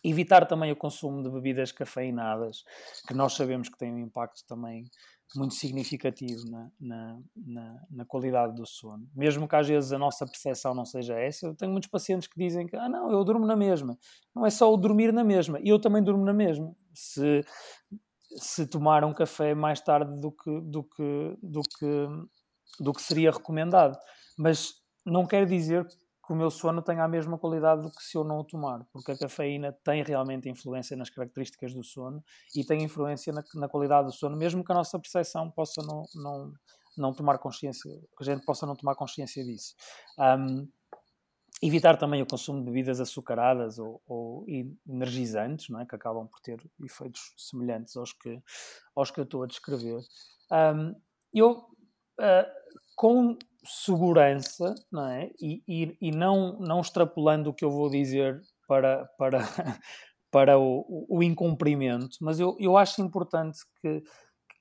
Evitar 0.04 0.46
também 0.46 0.70
o 0.70 0.76
consumo 0.76 1.22
de 1.22 1.30
bebidas 1.30 1.72
cafeinadas, 1.72 2.62
que 3.08 3.14
nós 3.14 3.32
sabemos 3.32 3.68
que 3.68 3.78
tem 3.78 3.92
um 3.92 3.98
impacto 3.98 4.44
também 4.46 4.84
muito 5.34 5.54
significativo 5.54 6.48
na, 6.48 6.70
na, 6.80 7.20
na, 7.34 7.82
na, 7.90 8.04
qualidade 8.04 8.54
do 8.54 8.66
sono. 8.66 9.08
Mesmo 9.14 9.48
que 9.48 9.56
às 9.56 9.66
vezes 9.66 9.92
a 9.92 9.98
nossa 9.98 10.24
percepção 10.26 10.74
não 10.74 10.84
seja 10.84 11.18
essa, 11.18 11.46
eu 11.46 11.54
tenho 11.54 11.72
muitos 11.72 11.88
pacientes 11.90 12.28
que 12.28 12.38
dizem 12.38 12.66
que, 12.66 12.76
ah, 12.76 12.88
não, 12.88 13.10
eu 13.10 13.24
durmo 13.24 13.46
na 13.46 13.56
mesma. 13.56 13.98
Não 14.34 14.46
é 14.46 14.50
só 14.50 14.72
o 14.72 14.76
dormir 14.76 15.12
na 15.12 15.24
mesma, 15.24 15.58
eu 15.64 15.78
também 15.78 16.02
durmo 16.02 16.24
na 16.24 16.32
mesma. 16.32 16.74
Se, 16.92 17.44
se 18.36 18.66
tomar 18.66 19.04
um 19.04 19.12
café 19.12 19.54
mais 19.54 19.80
tarde 19.80 20.20
do 20.20 20.30
que, 20.30 20.60
do 20.60 20.84
que, 20.84 21.38
do 21.42 21.62
que, 21.62 22.08
do 22.80 22.92
que 22.92 23.02
seria 23.02 23.32
recomendado. 23.32 23.98
Mas 24.38 24.74
não 25.04 25.26
quer 25.26 25.46
dizer 25.46 25.86
que 26.26 26.32
o 26.32 26.36
meu 26.36 26.50
sono 26.50 26.82
tenha 26.82 27.04
a 27.04 27.08
mesma 27.08 27.38
qualidade 27.38 27.82
do 27.82 27.90
que 27.90 28.02
se 28.02 28.16
eu 28.16 28.24
não 28.24 28.40
o 28.40 28.44
tomar, 28.44 28.84
porque 28.92 29.12
a 29.12 29.18
cafeína 29.18 29.72
tem 29.84 30.02
realmente 30.02 30.48
influência 30.48 30.96
nas 30.96 31.10
características 31.10 31.74
do 31.74 31.82
sono 31.82 32.24
e 32.54 32.64
tem 32.64 32.82
influência 32.82 33.32
na, 33.32 33.42
na 33.54 33.68
qualidade 33.68 34.06
do 34.06 34.12
sono, 34.12 34.36
mesmo 34.36 34.64
que 34.64 34.72
a 34.72 34.74
nossa 34.74 34.98
percepção 34.98 35.50
possa 35.50 35.82
não, 35.82 36.04
não, 36.14 36.52
não 36.96 37.12
tomar 37.12 37.38
consciência, 37.38 37.90
que 37.90 38.22
a 38.22 38.24
gente 38.24 38.44
possa 38.44 38.66
não 38.66 38.74
tomar 38.74 38.94
consciência 38.94 39.44
disso. 39.44 39.74
Um, 40.18 40.66
evitar 41.62 41.96
também 41.96 42.22
o 42.22 42.26
consumo 42.26 42.60
de 42.60 42.66
bebidas 42.66 43.00
açucaradas 43.00 43.78
ou, 43.78 44.02
ou, 44.06 44.44
energizantes, 44.86 45.68
não 45.68 45.80
é? 45.80 45.86
que 45.86 45.94
acabam 45.94 46.26
por 46.26 46.40
ter 46.40 46.60
efeitos 46.82 47.32
semelhantes 47.36 47.96
aos 47.96 48.12
que, 48.12 48.40
aos 48.94 49.10
que 49.10 49.20
eu 49.20 49.24
estou 49.24 49.42
a 49.42 49.46
descrever. 49.46 50.02
Um, 50.50 50.94
eu, 51.32 51.52
uh, 52.20 52.64
com 52.96 53.36
segurança, 53.64 54.74
não 54.90 55.08
é? 55.08 55.30
E, 55.40 55.62
e, 55.66 55.96
e, 56.00 56.10
não, 56.10 56.58
não 56.58 56.80
extrapolando 56.80 57.50
o 57.50 57.54
que 57.54 57.64
eu 57.64 57.70
vou 57.70 57.88
dizer 57.88 58.40
para, 58.68 59.06
para, 59.18 59.38
para 60.30 60.58
o, 60.58 61.06
o 61.08 61.22
incumprimento, 61.22 62.16
mas 62.20 62.38
eu, 62.40 62.56
eu 62.58 62.76
acho 62.76 63.00
importante 63.00 63.58
que, 63.80 64.02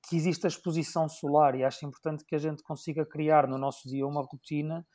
que 0.07 0.15
exista 0.15 0.47
exposição 0.47 1.07
solar 1.09 1.55
e 1.55 1.63
acho 1.63 1.85
importante 1.85 2.25
que 2.25 2.35
a 2.35 2.39
gente 2.39 2.63
consiga 2.63 3.05
criar 3.05 3.47
no 3.47 3.57
nosso 3.57 3.87
dia 3.87 4.05
uma 4.07 4.21
rotina 4.21 4.85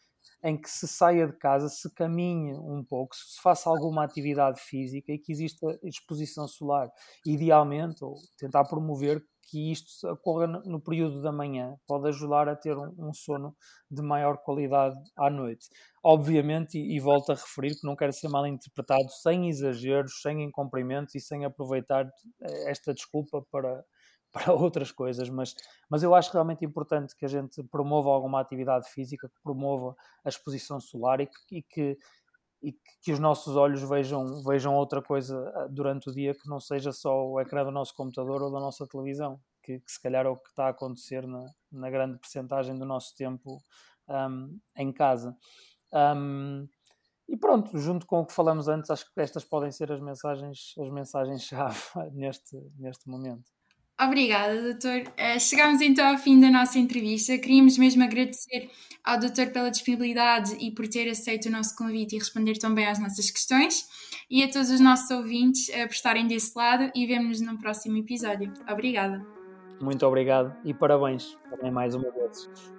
em 0.42 0.56
que 0.56 0.70
se 0.70 0.86
saia 0.86 1.26
de 1.26 1.36
casa, 1.36 1.68
se 1.68 1.92
caminhe 1.94 2.54
um 2.54 2.84
pouco, 2.84 3.14
se 3.14 3.40
faça 3.42 3.68
alguma 3.68 4.04
atividade 4.04 4.60
física 4.60 5.12
e 5.12 5.18
que 5.18 5.32
exista 5.32 5.66
exposição 5.82 6.46
solar. 6.46 6.88
Idealmente, 7.26 8.04
ou 8.04 8.14
tentar 8.38 8.64
promover 8.64 9.22
que 9.50 9.72
isto 9.72 10.06
ocorra 10.08 10.46
no 10.46 10.80
período 10.80 11.22
da 11.22 11.32
manhã, 11.32 11.74
pode 11.86 12.08
ajudar 12.08 12.48
a 12.48 12.56
ter 12.56 12.76
um, 12.76 13.12
sono 13.14 13.56
de 13.90 14.02
maior 14.02 14.36
qualidade 14.38 14.96
à 15.16 15.30
noite. 15.30 15.68
Obviamente, 16.04 16.78
e, 16.78 16.96
e, 16.96 17.00
volto 17.00 17.32
a 17.32 17.34
referir 17.34 17.74
que 17.74 17.86
não 17.86 17.96
quero 17.96 18.12
ser 18.12 18.28
mal 18.28 18.46
interpretado, 18.46 19.08
sem 19.22 19.48
exageros, 19.48 20.20
sem 20.20 20.42
incumprimentos 20.42 21.14
e 21.14 21.20
sem 21.20 21.44
aproveitar 21.44 22.06
eh, 22.42 22.70
esta 22.70 22.92
desculpa 22.92 23.42
para, 23.50 23.82
para 24.32 24.52
outras 24.52 24.92
coisas, 24.92 25.28
mas, 25.28 25.54
mas 25.88 26.02
eu 26.02 26.14
acho 26.14 26.32
realmente 26.32 26.64
importante 26.64 27.16
que 27.16 27.24
a 27.24 27.28
gente 27.28 27.62
promova 27.64 28.10
alguma 28.10 28.40
atividade 28.40 28.88
física, 28.90 29.28
que 29.28 29.42
promova 29.42 29.96
a 30.24 30.28
exposição 30.28 30.80
solar 30.80 31.20
e 31.20 31.26
que, 31.26 31.56
e 31.56 31.62
que 31.62 31.98
e 32.62 32.72
que 33.02 33.12
os 33.12 33.18
nossos 33.18 33.56
olhos 33.56 33.82
vejam, 33.82 34.42
vejam 34.42 34.74
outra 34.74 35.00
coisa 35.00 35.50
ah, 35.54 35.68
durante 35.70 36.10
o 36.10 36.12
dia 36.12 36.34
que 36.34 36.48
não 36.48 36.58
seja 36.60 36.92
só 36.92 37.26
o 37.26 37.40
ecrã 37.40 37.64
do 37.64 37.70
nosso 37.70 37.94
computador 37.94 38.42
ou 38.42 38.50
da 38.50 38.58
nossa 38.58 38.86
televisão, 38.86 39.40
que, 39.62 39.78
que 39.78 39.92
se 39.92 40.00
calhar 40.00 40.26
é 40.26 40.28
o 40.28 40.36
que 40.36 40.48
está 40.48 40.66
a 40.66 40.70
acontecer 40.70 41.26
na, 41.26 41.44
na 41.70 41.90
grande 41.90 42.18
percentagem 42.18 42.76
do 42.76 42.84
nosso 42.84 43.14
tempo 43.14 43.62
um, 44.08 44.58
em 44.76 44.92
casa. 44.92 45.36
Um, 45.92 46.68
e 47.28 47.36
pronto, 47.36 47.76
junto 47.78 48.06
com 48.06 48.20
o 48.20 48.26
que 48.26 48.32
falamos 48.32 48.68
antes, 48.68 48.90
acho 48.90 49.04
que 49.12 49.20
estas 49.20 49.44
podem 49.44 49.70
ser 49.70 49.92
as 49.92 50.00
mensagens 50.00 50.74
as 50.78 50.90
mensagens-chave 50.90 51.78
neste, 52.12 52.56
neste 52.76 53.08
momento. 53.08 53.57
Obrigada, 54.00 54.62
doutor. 54.62 55.00
Uh, 55.00 55.40
chegamos 55.40 55.80
então 55.80 56.08
ao 56.08 56.18
fim 56.18 56.40
da 56.40 56.50
nossa 56.50 56.78
entrevista. 56.78 57.36
Queríamos 57.36 57.76
mesmo 57.76 58.04
agradecer 58.04 58.70
ao 59.02 59.18
doutor 59.18 59.48
pela 59.48 59.70
disponibilidade 59.70 60.56
e 60.60 60.70
por 60.70 60.86
ter 60.86 61.08
aceito 61.10 61.46
o 61.46 61.50
nosso 61.50 61.76
convite 61.76 62.14
e 62.14 62.18
responder 62.18 62.58
também 62.58 62.86
às 62.86 63.00
nossas 63.00 63.30
questões. 63.30 63.88
E 64.30 64.42
a 64.44 64.48
todos 64.48 64.70
os 64.70 64.78
nossos 64.78 65.10
ouvintes 65.10 65.68
uh, 65.68 65.86
por 65.88 65.94
estarem 65.94 66.28
desse 66.28 66.56
lado 66.56 66.92
e 66.94 67.06
vemo-nos 67.06 67.40
num 67.40 67.56
próximo 67.56 67.96
episódio. 67.96 68.52
Obrigada. 68.70 69.26
Muito 69.80 70.06
obrigado 70.06 70.56
e 70.64 70.72
parabéns 70.72 71.36
também 71.50 71.70
mais 71.70 71.94
uma 71.94 72.10
vez. 72.10 72.77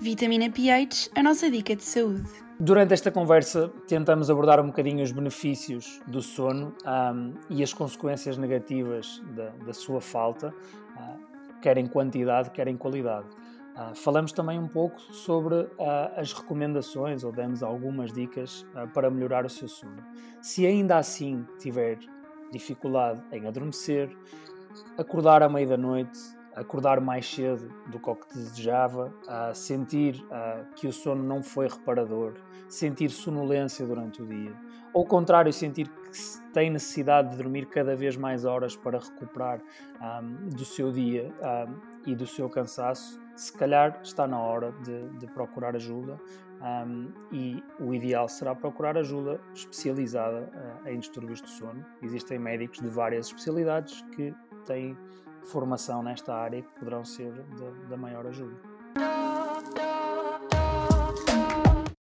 Vitamina 0.00 0.50
pH, 0.50 1.10
a 1.14 1.22
nossa 1.22 1.50
dica 1.50 1.76
de 1.76 1.84
saúde. 1.84 2.26
Durante 2.58 2.94
esta 2.94 3.10
conversa, 3.10 3.70
tentamos 3.86 4.30
abordar 4.30 4.58
um 4.58 4.68
bocadinho 4.68 5.04
os 5.04 5.12
benefícios 5.12 6.00
do 6.06 6.22
sono 6.22 6.74
um, 6.86 7.34
e 7.50 7.62
as 7.62 7.74
consequências 7.74 8.38
negativas 8.38 9.22
da, 9.36 9.50
da 9.50 9.74
sua 9.74 10.00
falta, 10.00 10.54
uh, 10.96 11.60
quer 11.60 11.76
em 11.76 11.86
quantidade, 11.86 12.50
quer 12.50 12.66
em 12.66 12.78
qualidade. 12.78 13.26
Uh, 13.76 13.94
falamos 13.94 14.32
também 14.32 14.58
um 14.58 14.66
pouco 14.66 14.98
sobre 15.12 15.54
uh, 15.56 15.68
as 16.16 16.32
recomendações, 16.32 17.22
ou 17.22 17.30
demos 17.30 17.62
algumas 17.62 18.10
dicas 18.10 18.64
para 18.94 19.10
melhorar 19.10 19.44
o 19.44 19.50
seu 19.50 19.68
sono. 19.68 20.02
Se 20.40 20.64
ainda 20.64 20.96
assim 20.96 21.46
tiver 21.58 21.98
dificuldade 22.50 23.20
em 23.32 23.46
adormecer, 23.46 24.08
acordar 24.96 25.42
à 25.42 25.48
meia 25.50 25.66
da 25.66 25.76
noite, 25.76 26.18
acordar 26.60 27.00
mais 27.00 27.28
cedo 27.28 27.72
do 27.86 27.98
que 27.98 28.10
o 28.10 28.14
que 28.14 28.34
desejava, 28.34 29.12
uh, 29.24 29.54
sentir 29.54 30.24
uh, 30.24 30.64
que 30.74 30.86
o 30.86 30.92
sono 30.92 31.22
não 31.22 31.42
foi 31.42 31.68
reparador, 31.68 32.34
sentir 32.68 33.10
sonolência 33.10 33.86
durante 33.86 34.22
o 34.22 34.26
dia. 34.26 34.52
Ou 34.92 35.02
ao 35.02 35.06
contrário, 35.06 35.52
sentir 35.52 35.88
que 35.88 36.52
tem 36.52 36.70
necessidade 36.70 37.30
de 37.30 37.36
dormir 37.36 37.66
cada 37.66 37.94
vez 37.94 38.16
mais 38.16 38.44
horas 38.44 38.76
para 38.76 38.98
recuperar 38.98 39.60
um, 40.00 40.48
do 40.48 40.64
seu 40.64 40.90
dia 40.90 41.32
um, 41.40 42.10
e 42.10 42.14
do 42.14 42.26
seu 42.26 42.48
cansaço, 42.48 43.20
se 43.36 43.52
calhar 43.52 44.00
está 44.02 44.26
na 44.26 44.38
hora 44.38 44.72
de, 44.82 45.08
de 45.18 45.26
procurar 45.28 45.76
ajuda 45.76 46.20
um, 46.60 47.12
e 47.32 47.62
o 47.78 47.94
ideal 47.94 48.28
será 48.28 48.54
procurar 48.54 48.98
ajuda 48.98 49.40
especializada 49.54 50.50
uh, 50.84 50.88
em 50.88 50.98
distúrbios 50.98 51.40
de 51.40 51.48
sono. 51.48 51.84
Existem 52.02 52.38
médicos 52.38 52.80
de 52.80 52.88
várias 52.88 53.26
especialidades 53.26 54.02
que 54.14 54.34
têm 54.66 54.96
formação 55.44 56.02
nesta 56.02 56.34
área 56.34 56.62
que 56.62 56.68
poderão 56.78 57.04
ser 57.04 57.32
da, 57.88 57.96
maior 57.96 58.26
ajuda. 58.26 58.56